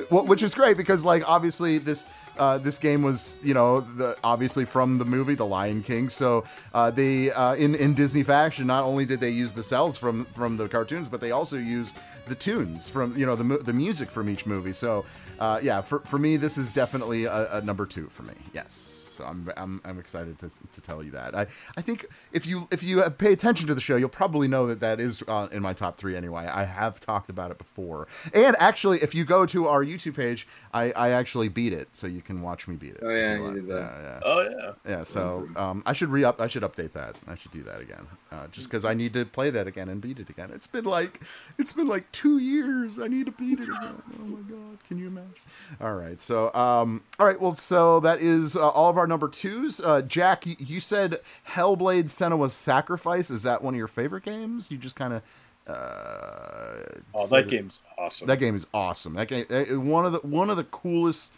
[0.10, 2.08] which is great because, like, obviously this
[2.38, 6.10] uh, this game was, you know, the obviously from the movie The Lion King.
[6.10, 9.98] So uh, they, uh, in in Disney fashion, not only did they use the cels
[9.98, 11.98] from from the cartoons, but they also used
[12.28, 14.74] the tunes from you know the the music from each movie.
[14.74, 15.06] So
[15.40, 18.36] uh, yeah, for for me, this is definitely a, a number two for me.
[18.54, 19.00] Yes.
[19.20, 21.36] So I'm, I'm, I'm excited to, to tell you that.
[21.36, 21.42] I,
[21.76, 24.80] I think if you if you pay attention to the show, you'll probably know that
[24.80, 26.48] that is uh, in my top three anyway.
[26.48, 28.08] I have talked about it before.
[28.34, 32.08] And actually, if you go to our YouTube page, I, I actually beat it, so
[32.08, 33.00] you can watch me beat it.
[33.04, 33.76] Oh, yeah, if you did that.
[33.76, 34.20] Yeah, yeah.
[34.24, 34.72] Oh yeah.
[34.90, 36.40] Yeah, so um, I should re up.
[36.42, 37.18] I should update that.
[37.28, 40.02] I should do that again, uh, just because I need to play that again and
[40.02, 40.52] beat it again.
[40.54, 41.22] It's been like,
[41.58, 43.00] it's been like two years.
[43.00, 44.02] I need to beat it again.
[44.20, 45.34] Oh my god, can you imagine?
[45.82, 49.28] All right, so um, all right, well, so that is uh, all of our number
[49.28, 49.80] twos.
[49.80, 51.20] Uh, Jack, you, you said
[51.50, 53.30] Hellblade: Senua's Sacrifice.
[53.30, 54.72] Is that one of your favorite games?
[54.72, 55.22] You just kind of.
[55.70, 56.76] Uh,
[57.14, 58.28] Oh, that it- game's awesome.
[58.28, 59.14] that game is awesome.
[59.16, 61.32] That game, uh, one of the one of the coolest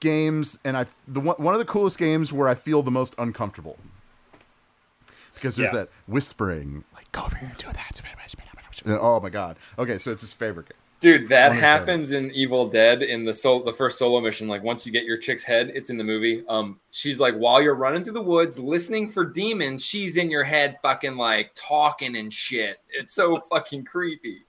[0.00, 3.14] games, and I the one, one of the coolest games where I feel the most
[3.18, 3.78] uncomfortable
[5.34, 5.80] because there's Yeah.
[5.80, 7.92] that whispering, like go over here and do that.
[9.00, 9.56] Oh my god.
[9.78, 10.78] Okay, so it's his favorite game.
[10.98, 14.20] Dude, that One of the happens in Evil Dead in the sol- the first solo
[14.20, 14.48] mission.
[14.48, 16.42] Like once you get your chick's head, it's in the movie.
[16.48, 20.44] Um, she's like while you're running through the woods listening for demons, she's in your
[20.44, 22.78] head, fucking like talking and shit.
[22.88, 24.44] It's so fucking creepy.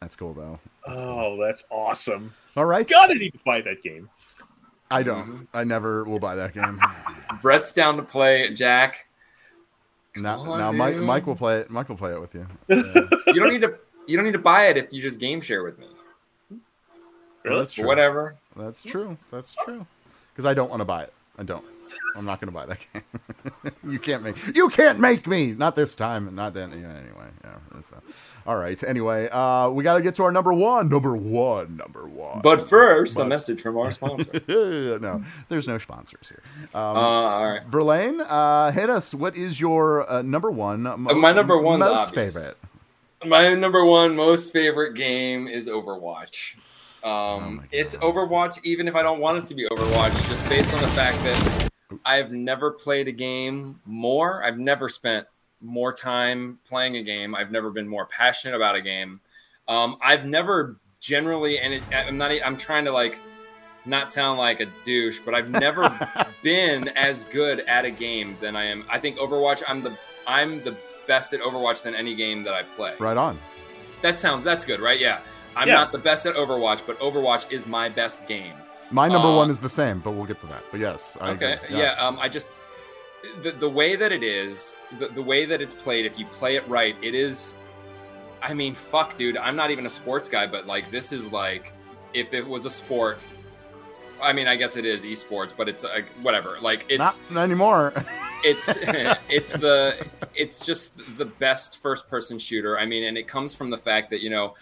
[0.00, 0.58] That's cool though.
[0.86, 2.34] oh, that's awesome.
[2.54, 4.10] All right, Gotta need to buy that game.
[4.90, 5.48] I don't.
[5.54, 6.78] I never will buy that game.
[7.40, 8.52] Brett's down to play.
[8.52, 9.06] Jack,
[10.16, 10.96] now, on, now Mike.
[10.96, 11.70] Mike will play it.
[11.70, 12.46] Mike will play it with you.
[12.68, 13.78] you don't need to.
[14.06, 15.86] You don't need to buy it if you just game share with me.
[17.44, 17.58] Really?
[17.60, 17.86] That's true.
[17.86, 18.36] whatever.
[18.56, 19.16] That's true.
[19.30, 19.86] That's true.
[20.32, 21.12] Because I don't want to buy it.
[21.38, 21.64] I don't.
[22.16, 23.72] I'm not going to buy that game.
[23.92, 24.36] you can't make.
[24.56, 25.52] You can't make me.
[25.52, 26.34] Not this time.
[26.34, 26.70] Not then.
[26.70, 26.76] Yeah.
[26.96, 27.26] Anyway.
[27.44, 27.50] Yeah.
[27.74, 27.96] That's, uh,
[28.46, 28.82] all right.
[28.84, 30.88] Anyway, uh, we got to get to our number one.
[30.88, 31.76] Number one.
[31.76, 32.40] Number one.
[32.42, 34.30] But first, a message from our sponsor.
[34.48, 36.42] no, there's no sponsors here.
[36.74, 37.64] Um, uh, all right.
[37.66, 39.12] Verlaine, uh, hit us.
[39.12, 40.82] What is your uh, number one?
[40.82, 42.34] mo- Uh, my number one most obvious.
[42.34, 42.56] favorite.
[43.24, 46.54] My number one most favorite game is Overwatch.
[47.04, 50.74] Um, Oh it's Overwatch, even if I don't want it to be Overwatch, just based
[50.74, 51.68] on the fact that
[52.04, 54.42] I've never played a game more.
[54.42, 55.26] I've never spent
[55.60, 57.34] more time playing a game.
[57.34, 59.20] I've never been more passionate about a game.
[59.68, 62.32] Um, I've never generally, and it, I'm not.
[62.44, 63.20] I'm trying to like
[63.84, 65.82] not sound like a douche, but I've never
[66.42, 68.84] been as good at a game than I am.
[68.90, 69.62] I think Overwatch.
[69.68, 69.96] I'm the
[70.26, 72.94] I'm the best at Overwatch than any game that I play.
[72.98, 73.38] Right on.
[74.02, 74.98] That sounds that's good, right?
[75.00, 75.18] Yeah.
[75.56, 75.74] I'm Yeah.
[75.74, 78.54] not the best at Overwatch, but Overwatch is my best game.
[78.90, 80.62] My number Uh, one is the same, but we'll get to that.
[80.70, 81.16] But yes.
[81.20, 81.52] I Okay.
[81.64, 81.78] agree.
[81.78, 81.92] Yeah.
[82.04, 82.18] Um.
[82.20, 82.48] I just
[83.42, 86.04] the the way that it is, the, the way that it's played.
[86.06, 87.56] If you play it right, it is.
[88.42, 89.36] I mean, fuck, dude.
[89.36, 91.72] I'm not even a sports guy, but like this is like
[92.12, 93.18] if it was a sport.
[94.20, 96.56] I mean, I guess it is esports, but it's like whatever.
[96.60, 97.92] Like it's Not, not anymore.
[98.44, 98.78] it's
[99.28, 102.78] it's the it's just the best first person shooter.
[102.78, 104.54] I mean and it comes from the fact that you know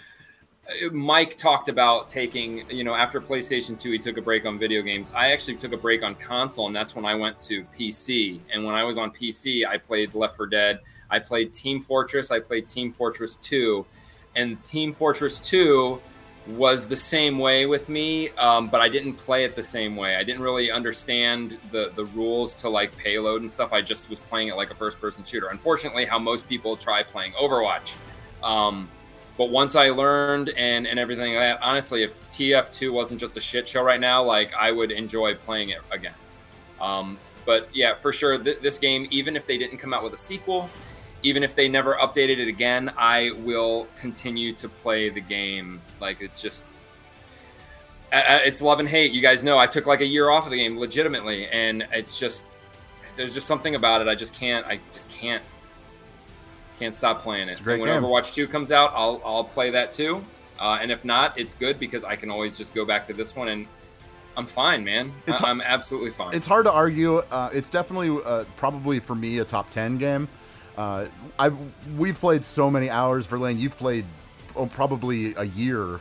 [0.93, 4.83] mike talked about taking you know after playstation 2 he took a break on video
[4.83, 5.11] games.
[5.15, 8.65] I actually took a break on console and that's when i went to pc and
[8.65, 10.81] when i was on pc i played left 4 dead.
[11.11, 12.31] I played team fortress.
[12.31, 13.85] I played team fortress 2
[14.37, 16.01] and team fortress 2
[16.57, 20.17] was the same way with me, um, but I didn't play it the same way.
[20.17, 23.73] I didn't really understand the the rules to like payload and stuff.
[23.73, 25.49] I just was playing it like a first person shooter.
[25.49, 27.95] Unfortunately, how most people try playing Overwatch.
[28.43, 28.89] Um,
[29.37, 33.41] but once I learned and and everything like that, honestly, if TF2 wasn't just a
[33.41, 36.15] shit show right now, like I would enjoy playing it again.
[36.81, 40.13] Um, but yeah, for sure, th- this game, even if they didn't come out with
[40.15, 40.71] a sequel,
[41.23, 45.81] even if they never updated it again, I will continue to play the game.
[46.01, 46.73] Like it's just,
[48.13, 49.13] it's love and hate.
[49.13, 52.19] You guys know I took like a year off of the game, legitimately, and it's
[52.19, 52.51] just
[53.17, 54.09] there's just something about it.
[54.09, 54.67] I just can't.
[54.67, 55.43] I just can't
[56.79, 57.61] Can't stop playing it.
[57.61, 58.03] a great and when game.
[58.03, 60.25] Overwatch 2 comes out, I'll I'll play that too.
[60.59, 63.35] Uh, and if not, it's good because I can always just go back to this
[63.37, 63.67] one and
[64.37, 65.13] I'm fine, man.
[65.27, 66.35] It's- I'm absolutely fine.
[66.35, 67.19] It's hard to argue.
[67.19, 70.29] Uh, it's definitely uh, probably for me a top ten game.
[70.81, 71.07] Uh,
[71.39, 71.59] I've
[71.99, 73.27] we've played so many hours.
[73.27, 74.07] Verlaine, you've played
[74.57, 76.01] oh, probably a year.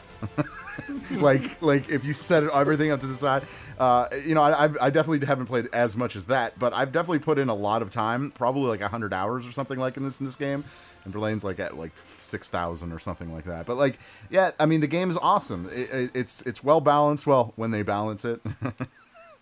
[1.11, 3.43] like like if you set everything up to the side,
[3.77, 6.93] uh, you know I, I've- I definitely haven't played as much as that, but I've
[6.93, 10.03] definitely put in a lot of time, probably like hundred hours or something like in
[10.03, 10.63] this in this game.
[11.03, 13.65] And Verlaine's like at like six thousand or something like that.
[13.65, 13.99] But like,
[14.30, 15.67] yeah, I mean the game is awesome.
[15.73, 17.27] It, it, it's it's well balanced.
[17.27, 18.39] Well, when they balance it.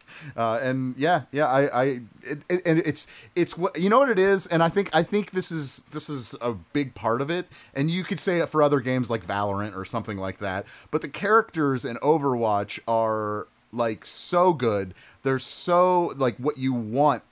[0.35, 1.83] Uh, and yeah, yeah, I, I,
[2.21, 5.01] it, it, and it's, it's what you know what it is, and I think, I
[5.01, 7.47] think this is, this is a big part of it.
[7.73, 10.65] And you could say it for other games like Valorant or something like that.
[10.91, 14.93] But the characters in Overwatch are like so good.
[15.23, 17.23] They're so like what you want,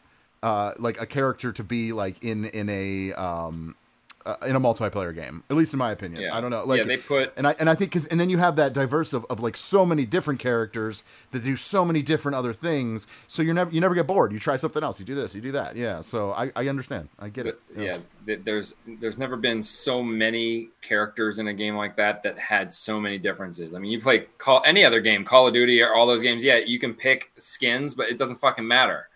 [0.44, 3.76] uh, like a character to be like in in a um,
[4.26, 5.44] uh, in a multiplayer game.
[5.50, 6.22] At least in my opinion.
[6.24, 6.36] Yeah.
[6.36, 6.64] I don't know.
[6.66, 8.74] Like Yeah, they put- and I and I think because and then you have that
[8.74, 13.08] diverse of, of like so many different characters that do so many different other things.
[13.28, 14.32] So you're never you never get bored.
[14.32, 15.00] You try something else.
[15.00, 15.36] You do this.
[15.36, 15.76] You do that.
[15.76, 16.02] Yeah.
[16.02, 17.10] So I, I understand.
[17.20, 17.60] I get it.
[17.78, 22.38] yeah, th- there's there's never been so many characters in a game like that that
[22.38, 23.74] had so many differences.
[23.76, 26.44] I mean, you play call any other game, Call of Duty or all those games.
[26.44, 29.08] Yeah, you can pick skins, but it doesn't fucking matter.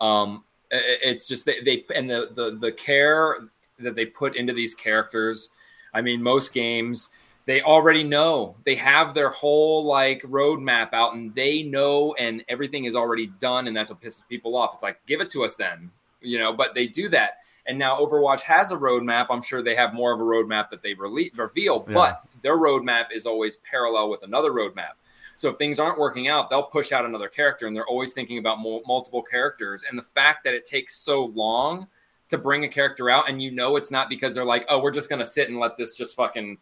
[0.00, 3.36] Um, it's just they, they and the, the the care
[3.78, 5.50] that they put into these characters.
[5.92, 7.10] I mean, most games
[7.46, 8.56] they already know.
[8.64, 13.66] They have their whole like roadmap out and they know and everything is already done
[13.68, 14.74] and that's what pisses people off.
[14.74, 16.54] It's like give it to us then you know?
[16.54, 17.34] But they do that.
[17.66, 19.26] And now overwatch has a roadmap.
[19.28, 21.94] I'm sure they have more of a roadmap that they rele- reveal Yeah.
[21.94, 24.92] but their roadmap is always parallel with another roadmap.
[25.36, 28.38] So if things aren't working out they'll push out another character and they're always thinking
[28.38, 29.84] about mul- multiple characters.
[29.86, 31.88] And the fact that it takes so long
[32.34, 34.90] to bring a character out and you know it's not because they're like oh we're
[34.90, 36.58] just to sit and let this just fucking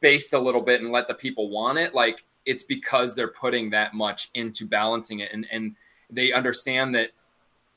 [0.00, 1.94] baste a little bit and let the people want it.
[1.94, 5.74] Like it's because they're putting that much into balancing it and and
[6.10, 7.10] they understand that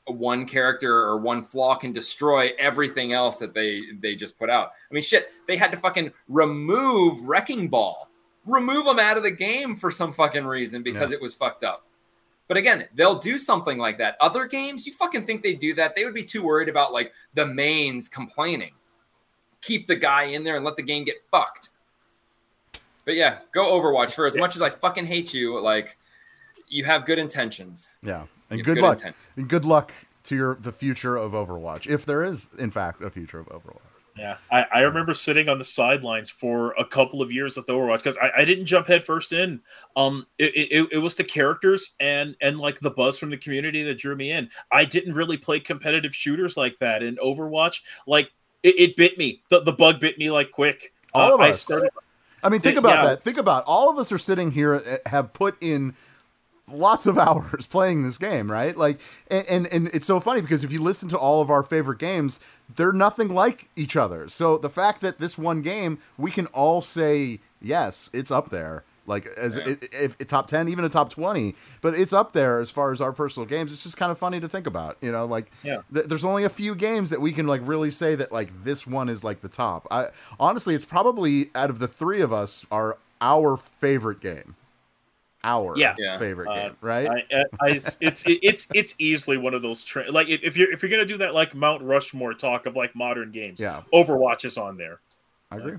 [0.06, 4.72] one character or one flaw can destroy everything else that they they just put out.
[4.90, 8.08] I mean shit they had to fucking remove wrecking ball.
[8.46, 11.16] Remove them out of the game for some fucking reason because Yeah.
[11.16, 11.86] it was fucked up
[12.52, 14.18] but again, they'll do something like that.
[14.20, 15.96] Other games, you fucking think they do that?
[15.96, 18.72] They would be too worried about like the mains complaining.
[19.62, 21.70] Keep the guy in there and let the game get fucked.
[23.06, 25.58] But yeah, go Overwatch for as much as I fucking hate you.
[25.62, 25.96] Like,
[26.68, 27.96] you have good intentions.
[28.02, 28.26] Yeah.
[28.50, 28.98] And good, good luck.
[28.98, 29.16] intent.
[29.36, 29.90] And good luck
[30.24, 33.80] to your the future of Overwatch, if there is in fact a future of Overwatch.
[34.16, 37.98] Yeah, I, I remember sitting on the sidelines for a couple of years with Overwatch
[38.02, 39.62] because I, I didn't jump headfirst in.
[39.96, 43.82] Um, it, it, it was the characters and and like the buzz from the community
[43.84, 44.50] that drew me in.
[44.70, 47.80] I didn't really play competitive shooters like that in Overwatch.
[48.06, 48.30] Like
[48.62, 49.42] it, it bit me.
[49.48, 50.92] The, the bug bit me like quick.
[51.14, 51.62] All Uh, of I us.
[51.62, 51.90] started.
[52.44, 52.80] I mean, think Yeah.
[52.80, 53.24] about that.
[53.24, 55.94] Think about all of us are sitting here uh, have put in
[56.70, 58.76] lots of hours playing this game, right?
[58.76, 59.00] Like,
[59.30, 61.98] and, and and it's so funny because if you listen to all of our favorite
[61.98, 62.40] games,
[62.74, 64.28] they're nothing like each other.
[64.28, 68.84] So the fact that this one game, we can all say yes, it's up there.
[69.04, 69.74] Like as Yeah.
[69.92, 73.12] it, top ten, even a top twenty, but it's up there as far as our
[73.12, 73.72] personal games.
[73.72, 75.26] It's just kind of funny to think about, you know.
[75.26, 75.78] Like, Yeah.
[75.92, 78.86] th- there's only a few games that we can like really say that like this
[78.86, 79.88] one is like the top.
[79.90, 84.54] I honestly, it's probably out of the three of us are our favorite game.
[85.44, 85.94] Our Yeah.
[85.98, 86.18] Yeah.
[86.18, 87.08] favorite Uh, game, right?
[87.08, 87.68] I, I, I-
[88.00, 91.04] it's it's it's easily one of those tra- like if, if you're if you're gonna
[91.04, 93.82] do that like Mount Rushmore talk of like modern games, Yeah.
[93.92, 95.00] Overwatch is on there.
[95.50, 95.78] I agree.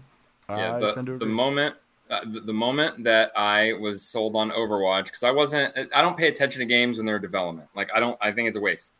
[0.49, 1.75] yeah, I the, tend to the moment
[2.09, 6.17] uh, the, the moment that I was sold on Overwatch because I wasn't I don't
[6.17, 7.69] pay attention to games when they're in development.
[7.75, 8.93] Like I don't I think it's a waste.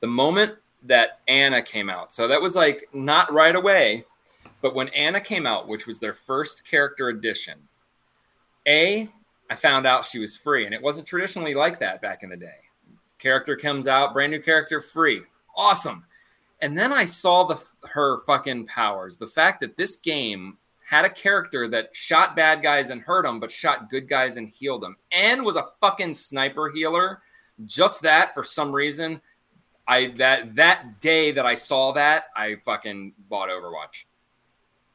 [0.00, 4.04] The moment that Ana came out, so that was like not right away,
[4.62, 7.58] but when Ana came out, which was their first character edition,
[8.66, 9.08] a
[9.50, 12.36] I found out she was free, and it wasn't traditionally like that back in the
[12.36, 12.56] day.
[13.18, 15.22] Character comes out, brand new character, free,
[15.56, 16.04] awesome.
[16.60, 19.16] And then I saw the her fucking powers.
[19.16, 23.38] The fact that this game had a character that shot bad guys and hurt them,
[23.40, 27.22] but shot good guys and healed them, and was a fucking sniper healer.
[27.66, 29.20] Just that for some reason,
[29.86, 34.04] I that that day that I saw that, I fucking bought Overwatch.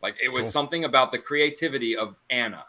[0.02, 0.52] Like it was Cool.
[0.52, 2.66] something about the creativity of Ana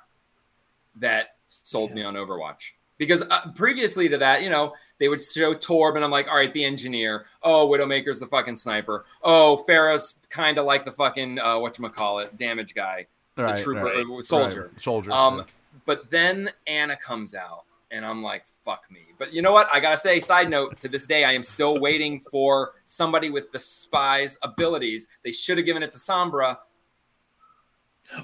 [0.97, 2.71] that sold me on Overwatch.
[2.97, 6.37] Because uh, previously to that, you know, they would show Torb, and I'm like, all
[6.37, 7.27] right, the engineer.
[7.43, 9.05] Oh, Widowmaker's the fucking sniper.
[9.23, 13.57] Oh, Pharah's kind of like the fucking uh, what you call it, damage guy, Right,
[13.57, 14.07] the trooper, right.
[14.07, 14.71] uh, soldier.
[14.73, 15.11] Right, soldier.
[15.11, 15.45] Um, yeah.
[15.87, 19.01] but then Ana comes out, and I'm like, fuck me.
[19.19, 19.69] But you know what?
[19.73, 23.51] I gotta say, side note, to this day, I am still waiting for somebody with
[23.51, 25.09] the spy's abilities.
[25.25, 26.59] They should have given it to Sombra.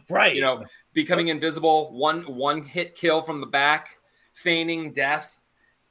[0.08, 0.34] Right.
[0.34, 3.98] You know, becoming invisible, one one hit kill from the back,
[4.32, 5.40] feigning death,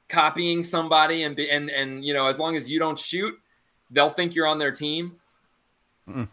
[0.08, 3.34] copying somebody, and be, and and you know, as long as you don't shoot,
[3.90, 5.16] they'll think you're on their team.
[6.08, 6.26] Yeah,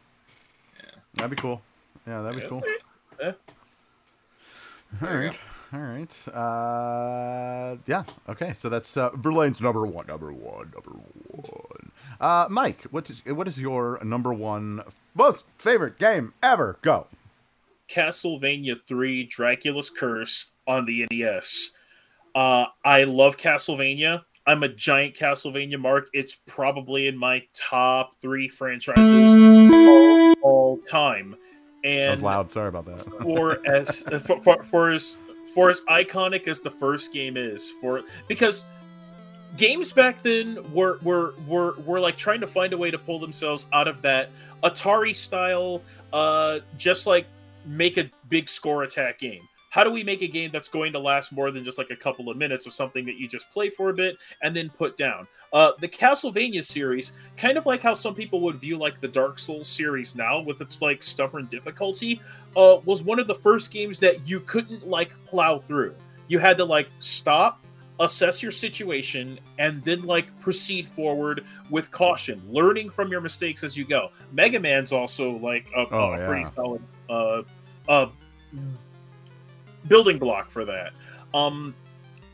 [1.15, 1.61] That'd be cool.
[2.05, 2.63] Yeah, that'd be Yeah, cool.
[3.19, 3.31] Yeah.
[5.01, 5.39] All There you right.
[5.73, 6.27] All right.
[6.29, 8.03] Uh, yeah.
[8.29, 8.53] Okay.
[8.53, 10.07] So that's uh, Verlaine's number one.
[10.07, 10.71] Number one.
[10.73, 11.91] Number one.
[12.21, 14.81] Uh, Mike, what is what is your number one
[15.13, 16.77] most favorite game ever?
[16.81, 17.07] Go.
[17.89, 21.71] Castlevania 3 Dracula's Curse on the NES.
[22.35, 24.23] Uh, I love Castlevania.
[24.45, 26.07] I'm a giant Castlevania mark.
[26.13, 31.35] It's probably in my top three franchises all, all time.
[31.83, 32.49] That And was loud.
[32.49, 33.03] Sorry about that.
[33.21, 35.17] for as for, for, for as
[35.53, 38.63] for as iconic as the first game is for because
[39.57, 43.19] games back then were were were were like trying to find a way to pull
[43.19, 44.29] themselves out of that
[44.63, 45.81] Atari style
[46.13, 47.25] uh just like
[47.67, 49.41] make a big score attack game.
[49.69, 51.95] How do we make a game that's going to last more than just like a
[51.95, 54.97] couple of minutes of something that you just play for a bit and then put
[54.97, 55.27] down?
[55.53, 59.37] Uh, the Castlevania series, kind of like how some people would view like the Dark
[59.37, 62.21] Souls series now with its like stubborn difficulty,
[62.55, 65.93] uh, was one of the first games that you couldn't like plow through.
[66.29, 67.61] You had to like stop,
[67.99, 73.75] assess your situation, and then like proceed forward with caution, learning from your mistakes as
[73.77, 74.11] you go.
[74.31, 76.25] Mega Man's also like a, Oh, a yeah.
[76.27, 77.41] pretty solid uh,
[77.87, 78.07] uh,
[79.87, 80.91] building block for that.
[81.33, 81.73] Um,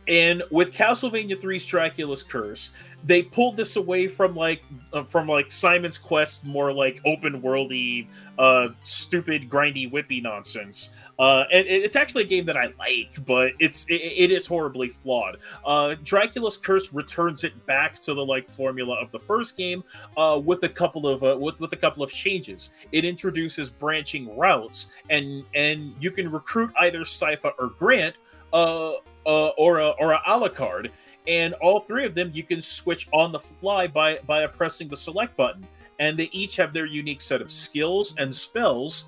[0.07, 2.71] and with Castlevania 3's Dracula's Curse,
[3.05, 8.07] they pulled this away from like uh, from like Simon's Quest, more like open worldy,
[8.37, 10.89] uh, stupid, grindy, whippy nonsense.
[11.19, 14.47] Uh, and it- it's actually a game that I like, but it's it, it is
[14.47, 15.37] horribly flawed.
[15.65, 19.83] Uh, Dracula's Curse returns it back to the like formula of the first game,
[20.17, 22.71] uh, with a couple of uh, with with a couple of changes.
[22.91, 28.15] It introduces branching routes, and and you can recruit either Sypha or Grant,
[28.51, 28.93] uh,
[29.25, 30.89] uh, or a or a Alucard,
[31.27, 34.97] and all three of them you can switch on the fly by by pressing the
[34.97, 35.65] select button,
[35.99, 39.05] and they each have their unique set of skills and spells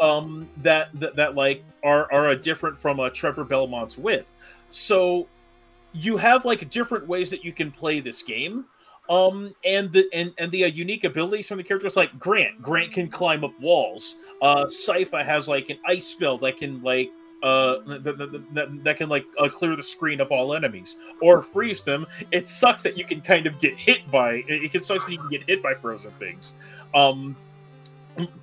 [0.00, 4.26] um, that, that that like are are a different from a Trevor Belmont's whip.
[4.70, 5.28] So
[5.92, 8.64] you have like different ways that you can play this game.
[9.10, 12.62] Um, and the and, and the uh, unique abilities from the characters like Grant.
[12.62, 14.16] Grant can climb up walls.
[14.40, 17.10] Uh, Sypha has like an ice spell that can like
[17.42, 21.42] uh that, that, that, that can like uh, clear the screen of all enemies or
[21.42, 22.06] freeze them.
[22.32, 24.42] It sucks that you can kind of get hit by.
[24.48, 26.54] It, it sucks that you can get hit by frozen things.
[26.94, 27.36] Um,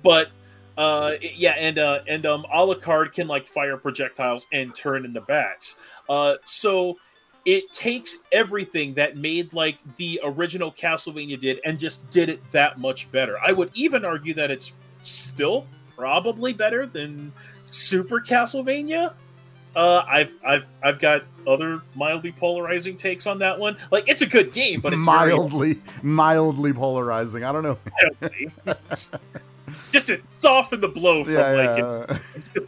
[0.04, 0.30] but
[0.78, 5.76] uh yeah and uh and um alucard can like fire projectiles and turn into bats.
[6.08, 6.96] Uh so
[7.44, 12.78] it takes everything that made like the original castlevania did and just did it that
[12.78, 13.36] much better.
[13.44, 15.66] I would even argue that it's still
[15.96, 17.32] probably better than
[17.64, 19.14] super castlevania.
[19.74, 23.76] Uh i've i've i've got other mildly polarizing takes on that one.
[23.90, 27.44] Like it's a good game but it's very mildly, mildly polarizing.
[27.44, 27.78] I don't know.
[29.92, 32.66] just to soften the blow from Yeah, like yeah.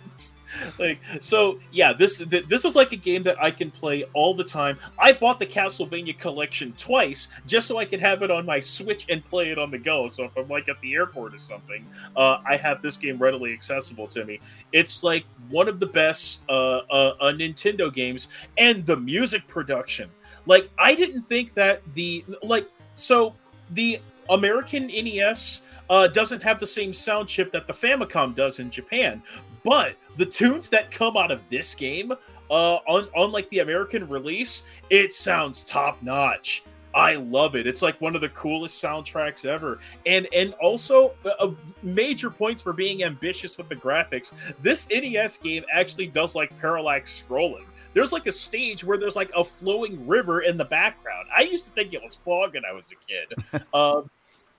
[0.78, 4.34] like so yeah this th- this was like a game that i can play all
[4.34, 4.78] the time.
[4.98, 9.06] I bought the castlevania collection twice just so i could have it on my switch
[9.08, 10.08] and play it on the go.
[10.08, 11.84] So if i'm like at the airport or something
[12.16, 14.40] uh, i have this game readily accessible to me.
[14.72, 20.10] It's like one of the best uh, uh, uh, nintendo games and the music production.
[20.46, 23.34] Like i didn't think that the like so
[23.70, 23.98] the
[24.30, 25.62] american nes
[25.94, 29.22] uh, doesn't have the same sound chip that the Famicom does in Japan.
[29.62, 34.64] But the tunes that come out of this game, uh, on, on the American release,
[34.90, 36.64] it sounds top notch.
[36.96, 37.68] I love it.
[37.68, 39.78] It's like one of the coolest soundtracks ever.
[40.04, 41.50] And and also uh,
[41.82, 44.32] major points for being ambitious with the graphics.
[44.62, 47.66] This NES game actually does like parallax scrolling.
[47.94, 51.28] There's like a stage where there's like a flowing river in the background.
[51.36, 53.64] I used to think it was fog when I was a kid.
[53.74, 54.10] um,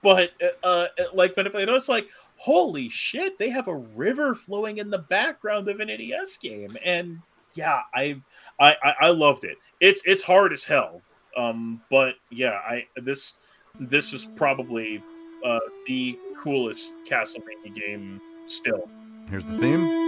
[0.06, 0.30] but
[0.62, 4.78] uh, uh, like but if I notice like holy shit they have a river flowing
[4.78, 6.76] in the background of an NES game.
[6.84, 7.18] And
[7.54, 8.22] yeah I
[8.60, 9.58] I I, loved it.
[9.80, 11.02] It's it's hard as hell.
[11.36, 13.34] Um but yeah I this
[13.80, 15.02] this is probably
[15.44, 15.58] uh
[15.88, 18.88] the coolest Castlevania game still.
[19.28, 20.06] Here's the theme.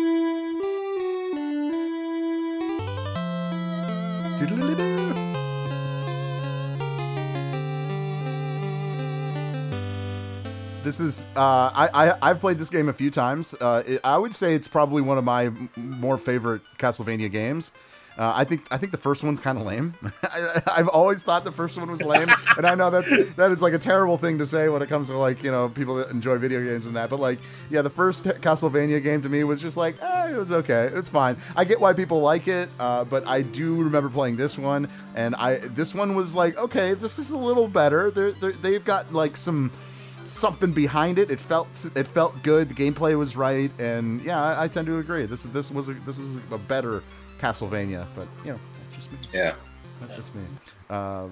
[10.89, 11.41] This is uh,
[11.75, 13.55] I, I I've played this game a few times.
[13.61, 17.73] Uh, it, I would say it's probably one of my m- more favorite Castlevania games.
[18.17, 19.93] Uh, I think I think the first one's kind of lame.
[20.23, 23.61] I, I've always thought the first one was lame, and I know that's that is
[23.61, 26.11] like a terrible thing to say when it comes to like you know people that
[26.11, 27.11] enjoy video games and that.
[27.11, 27.39] But like,
[27.69, 31.11] yeah, the first Castlevania game to me was just like, eh, it was okay, it's
[31.11, 31.37] fine.
[31.55, 35.35] I get why people like it, uh, but I do remember playing this one, and
[35.35, 38.11] I this one was like, okay, this is a little better.
[38.11, 39.71] They're, they're they've got like some
[40.29, 41.31] something behind it.
[41.31, 42.69] It felt it felt good.
[42.69, 45.27] The gameplay was right, and yeah, I, I tend to agree.
[45.27, 47.03] This this was a, this is a better
[47.39, 48.59] Castlevania, but you know,
[48.91, 49.19] that's just me.
[49.33, 49.55] Yeah.
[50.01, 50.43] That's just me.
[50.89, 51.27] Uh,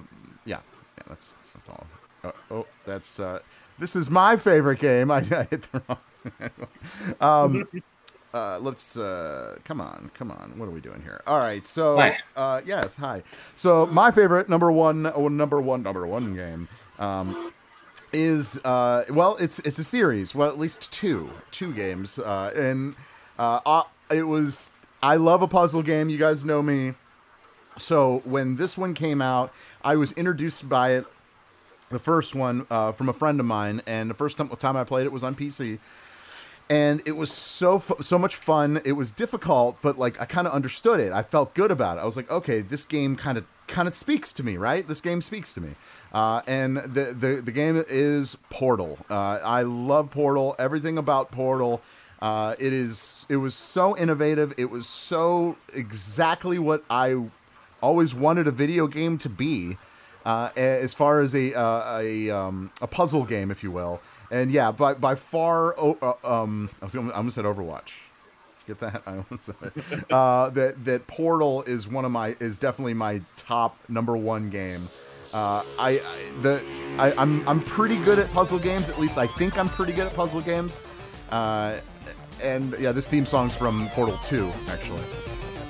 [0.45, 0.59] yeah,
[0.97, 1.87] yeah, that's that's all.
[2.23, 3.39] Uh, oh, that's uh,
[3.79, 5.11] this is my favorite game.
[5.11, 5.99] I, I hit the wrong.
[7.21, 7.67] um,
[8.33, 10.57] uh, let's uh, come on, come on.
[10.57, 11.21] What are we doing here?
[11.27, 12.17] All right, so Hi.
[12.35, 13.23] uh, yes, hi.
[13.55, 16.67] So my favorite number one, oh, number one, number one game.
[16.99, 17.53] Um,
[18.13, 20.33] is uh well it's it's a series.
[20.33, 22.95] Well at least two two games uh and
[23.37, 24.71] uh uh, it was
[25.03, 26.93] i love a puzzle game you guys know me.
[27.75, 29.53] So when this one came out
[29.83, 31.05] i was introduced by it
[31.89, 34.83] the first one uh, from a friend of mine and the first time, time i
[34.83, 35.79] played it was on pc
[36.69, 38.81] and it was so fu- so much fun.
[38.85, 41.11] It was difficult but like i kind of understood it.
[41.11, 42.01] I felt good about it.
[42.01, 44.87] I was like okay this game kind of kind of speaks to me right?
[44.87, 45.75] This game speaks to me.
[46.13, 48.97] Uh, and the, the the game is portal.
[49.09, 51.81] Uh, i love portal everything about portal.
[52.21, 54.53] Uh, it is it was so innovative.
[54.57, 57.29] It was so exactly what i
[57.81, 59.77] always wanted a video game to be
[60.25, 64.01] uh, as far as a uh, a um, a puzzle game, if you will.
[64.31, 67.93] And yeah, by by far, oh, uh, um, I was gonna, I almost said Overwatch.
[68.65, 69.03] Get that?
[69.07, 70.11] I almost said it.
[70.11, 74.89] Uh, that that Portal is one of my is definitely my top number one game.
[75.33, 76.63] Uh, I, I the
[76.99, 78.89] I, I'm I'm pretty good at puzzle games.
[78.89, 80.81] At least I think I'm pretty good at puzzle games.
[81.31, 81.79] Uh,
[82.43, 85.01] and yeah, this theme song's from Portal Two, actually.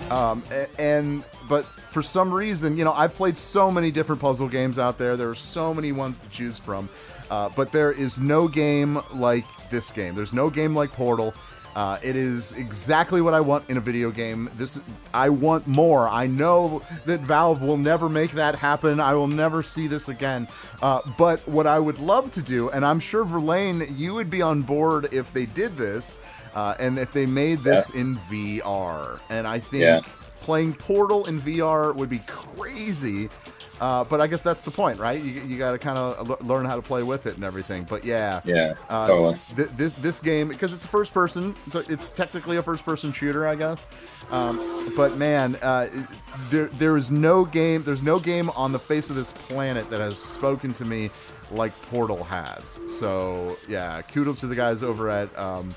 [0.09, 0.43] Um,
[0.79, 4.97] and but for some reason, you know, I've played so many different puzzle games out
[4.97, 5.17] there.
[5.17, 6.89] There are so many ones to choose from,
[7.30, 10.16] uh, but there is no game like this game.
[10.16, 11.34] There's no game like Portal.
[11.76, 14.49] Uh, it is exactly what I want in a video game.
[14.58, 14.80] This
[15.14, 16.08] I want more.
[16.10, 18.99] I know that Valve will never make that happen.
[18.99, 20.48] I will never see this again.
[20.82, 24.41] Uh, but what I would love to do, and I'm sure Verlaine, you would be
[24.41, 26.18] on board if they did this,
[26.56, 28.02] uh, and if they made this Yes.
[28.02, 29.20] in VR.
[29.30, 30.02] And I think Yeah.
[30.41, 33.30] playing Portal in VR would be crazy.
[33.80, 35.22] Uh, but I guess that's the point, right?
[35.22, 37.84] You, you got to kind of learn how to play with it and everything.
[37.84, 39.38] But yeah, Yeah, uh, totally.
[39.56, 43.12] th- this this game because it's a first person, so it's technically a first person
[43.12, 43.86] shooter, I guess.
[44.32, 45.90] Um, but man, uh,
[46.49, 50.02] there there is no game, there's no game on the face of this planet that
[50.02, 51.10] has spoken to me
[51.52, 52.80] like Portal has.
[52.88, 55.38] So yeah, kudos to the guys over at.
[55.38, 55.76] Um,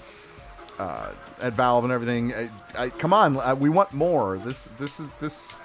[0.78, 1.12] uh,
[1.42, 2.48] at Valve and everything, I,
[2.84, 4.38] I, come on, uh, we want more.
[4.38, 5.58] This, this is this,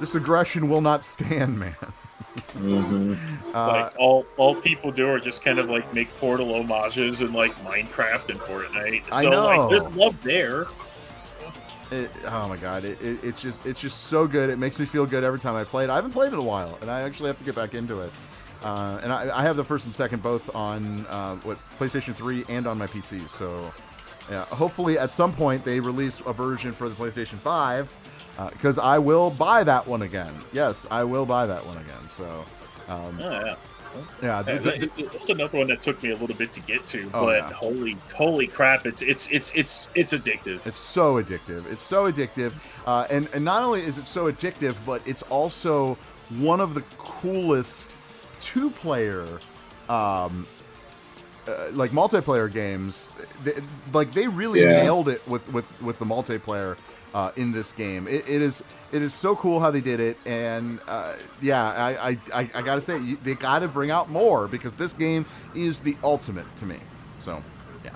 [0.00, 1.76] this aggression will not stand, man.
[2.52, 3.14] hmm
[3.54, 7.34] Uh, like all all people do are just kind of like make Portal homages and
[7.34, 9.04] like Minecraft and Fortnite.
[9.10, 9.44] I So know.
[9.44, 10.66] like there's love there.
[11.90, 14.50] It, oh my god, it, it, it's just it's just so good.
[14.50, 15.90] It makes me feel good every time I play it.
[15.90, 18.00] I haven't played it in a while, and I actually have to get back into
[18.02, 18.12] it.
[18.62, 22.44] Uh, and I, I have the first and second both on uh, what PlayStation 3
[22.48, 23.26] and on my PC.
[23.28, 23.72] So
[24.30, 27.88] yeah, hopefully at some point they release a version for the PlayStation 5
[28.50, 30.32] because I will buy that one again.
[30.52, 32.08] Yes, I will buy that one again.
[32.08, 32.44] So
[32.88, 33.44] um, Oh, yeah.
[33.44, 33.54] yeah,
[34.22, 36.86] Yeah, th- th- th- That's another one that took me a little bit to get
[36.86, 37.50] to, Oh, but yeah.
[37.52, 38.86] holy, holy crap!
[38.86, 40.64] It's it's it's it's it's addictive.
[40.66, 41.70] It's so addictive.
[41.72, 42.52] It's so addictive,
[42.86, 45.94] uh, and and not only is it so addictive, but it's also
[46.38, 47.96] one of the coolest
[48.40, 49.26] two-player,
[49.88, 50.46] um,
[51.48, 53.12] uh, like multiplayer games.
[53.42, 53.54] They,
[53.92, 54.82] like they really Yeah.
[54.82, 56.76] nailed it with with with the multiplayer
[57.14, 58.06] uh, in this game.
[58.08, 58.62] It, it is
[58.92, 62.62] it is so cool how they did it, and uh, yeah, I I, I, I
[62.62, 66.66] gotta say they got to bring out more because this game is the ultimate to
[66.66, 66.78] me.
[67.18, 67.42] So
[67.84, 67.92] yeah.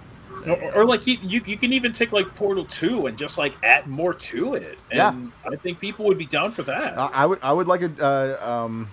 [0.46, 3.54] Or, or like you, you, you can even take like Portal Two and just like
[3.62, 4.78] add more to it.
[4.90, 5.50] And Yeah.
[5.50, 6.98] I think people would be down for that.
[6.98, 8.90] I I would I would like a uh, um,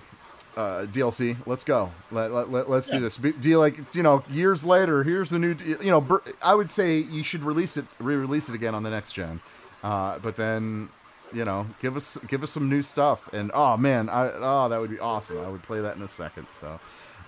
[0.56, 1.36] uh, DLC.
[1.46, 1.90] Let's go.
[2.10, 2.96] Let, let, let, us Yeah.
[2.96, 3.18] do this.
[3.18, 5.02] Be, do you like you know years later?
[5.02, 5.56] Here's the new.
[5.80, 9.12] You know, I would say you should release it, re-release it again on the next
[9.12, 9.40] gen.
[9.82, 10.88] Uh, but then,
[11.32, 13.32] you know, give us give us some new stuff.
[13.32, 15.38] And oh man, I oh that would be awesome.
[15.44, 16.46] I would play that in a second.
[16.50, 16.78] So.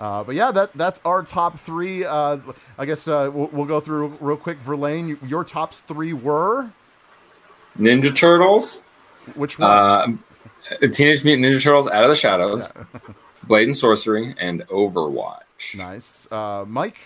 [0.01, 2.05] Uh, but yeah, that that's our top three.
[2.05, 2.39] Uh,
[2.79, 4.59] I guess uh, we'll, we'll go through real quick.
[4.59, 6.71] Verlaine, you- your tops three were
[7.79, 8.83] Ninja Turtles,
[9.35, 9.71] which one?
[9.71, 10.07] uh,
[10.93, 12.73] Teenage Mutant Ninja Turtles Out of the Shadows,
[13.45, 15.77] Blade and Sorcery, and Overwatch.
[15.77, 16.99] nice, uh, Mike.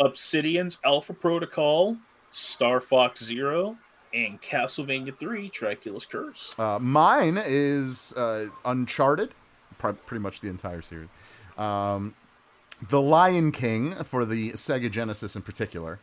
[0.00, 1.96] Obsidian's Alpha Protocol,
[2.30, 3.76] Star Fox Zero,
[4.12, 6.54] and Castlevania 3 Dracula's Curse.
[6.58, 9.30] Uh, mine is uh, Uncharted,
[9.78, 11.08] pr- pretty much the entire series.
[11.56, 12.14] Um,
[12.90, 15.98] the Lion King for the Sega Genesis in particular,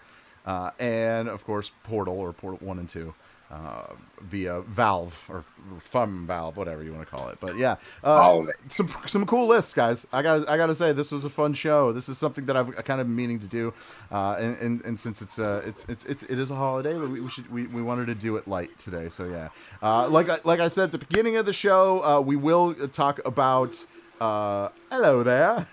[0.45, 3.14] uh, and of course Portal or Portal One and Two.
[3.52, 5.44] Uh, via Valve or
[5.78, 9.72] from Valve, whatever you want to call it, but yeah, uh, some some cool lists,
[9.72, 10.08] guys.
[10.12, 11.92] I got I got to say this was a fun show.
[11.92, 13.72] This is something that I've kind of been meaning to do,
[14.12, 17.22] uh, and, and and since it's uh it's it's, it's it is a holiday, we,
[17.22, 19.10] we should we, we wanted to do it light today.
[19.10, 19.50] So yeah,
[19.84, 22.74] uh, like I, like I said at the beginning of the show, uh, we will
[22.74, 23.84] talk about
[24.20, 25.68] uh, hello there.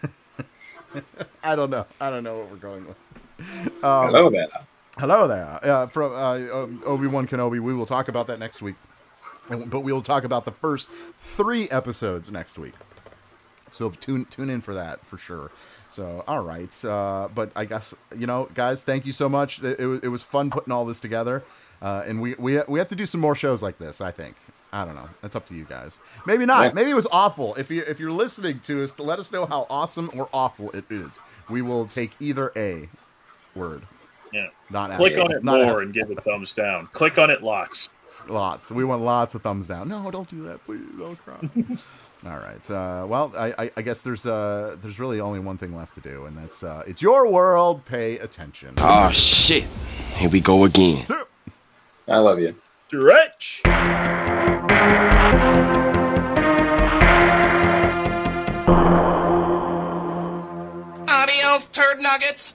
[1.43, 1.87] I don't know.
[1.99, 2.97] I don't know what we're going with.
[3.83, 4.49] Um, Hello there.
[4.99, 5.59] Hello there.
[5.63, 8.75] Uh, from uh, Obi Wan Kenobi, we will talk about that next week,
[9.49, 10.89] but we will talk about the first
[11.19, 12.75] three episodes next week.
[13.71, 15.51] So tune tune in for that for sure.
[15.89, 19.63] So all right, uh, but I guess you know, guys, thank you so much.
[19.63, 21.43] It, it, was, it was fun putting all this together,
[21.81, 24.03] uh, and we, we we have to do some more shows like this.
[24.03, 24.37] I think.
[24.75, 25.09] I don't know.
[25.21, 26.01] That's up to you guys.
[26.27, 26.65] Maybe not.
[26.65, 26.73] Yeah.
[26.73, 27.55] Maybe it was awful.
[27.55, 30.85] If you if you're listening to us, let us know how awesome or awful it
[30.91, 31.19] is.
[31.49, 32.91] We will take either a
[33.55, 33.85] word.
[34.33, 34.47] Yeah.
[34.71, 35.25] Not Click asshole.
[35.27, 35.79] on it Not more asshole.
[35.83, 36.87] and give it thumbs down.
[36.93, 37.91] Click on it lots.
[38.29, 38.71] Lots.
[38.71, 39.89] We want lots of thumbs down.
[39.89, 40.81] No, don't do that, please.
[40.99, 41.37] Don't cry.
[42.25, 42.71] All right.
[42.71, 46.01] Uh, well, I, I, I guess there's uh, there's really only one thing left to
[46.01, 47.85] do, and that's uh, it's your world.
[47.85, 48.75] Pay attention.
[48.79, 49.65] Oh, shit.
[50.17, 51.03] Here we go again.
[51.03, 51.27] So-
[52.09, 52.55] I love you.
[52.89, 53.63] Stretch.
[61.09, 62.55] Adios, turd nuggets.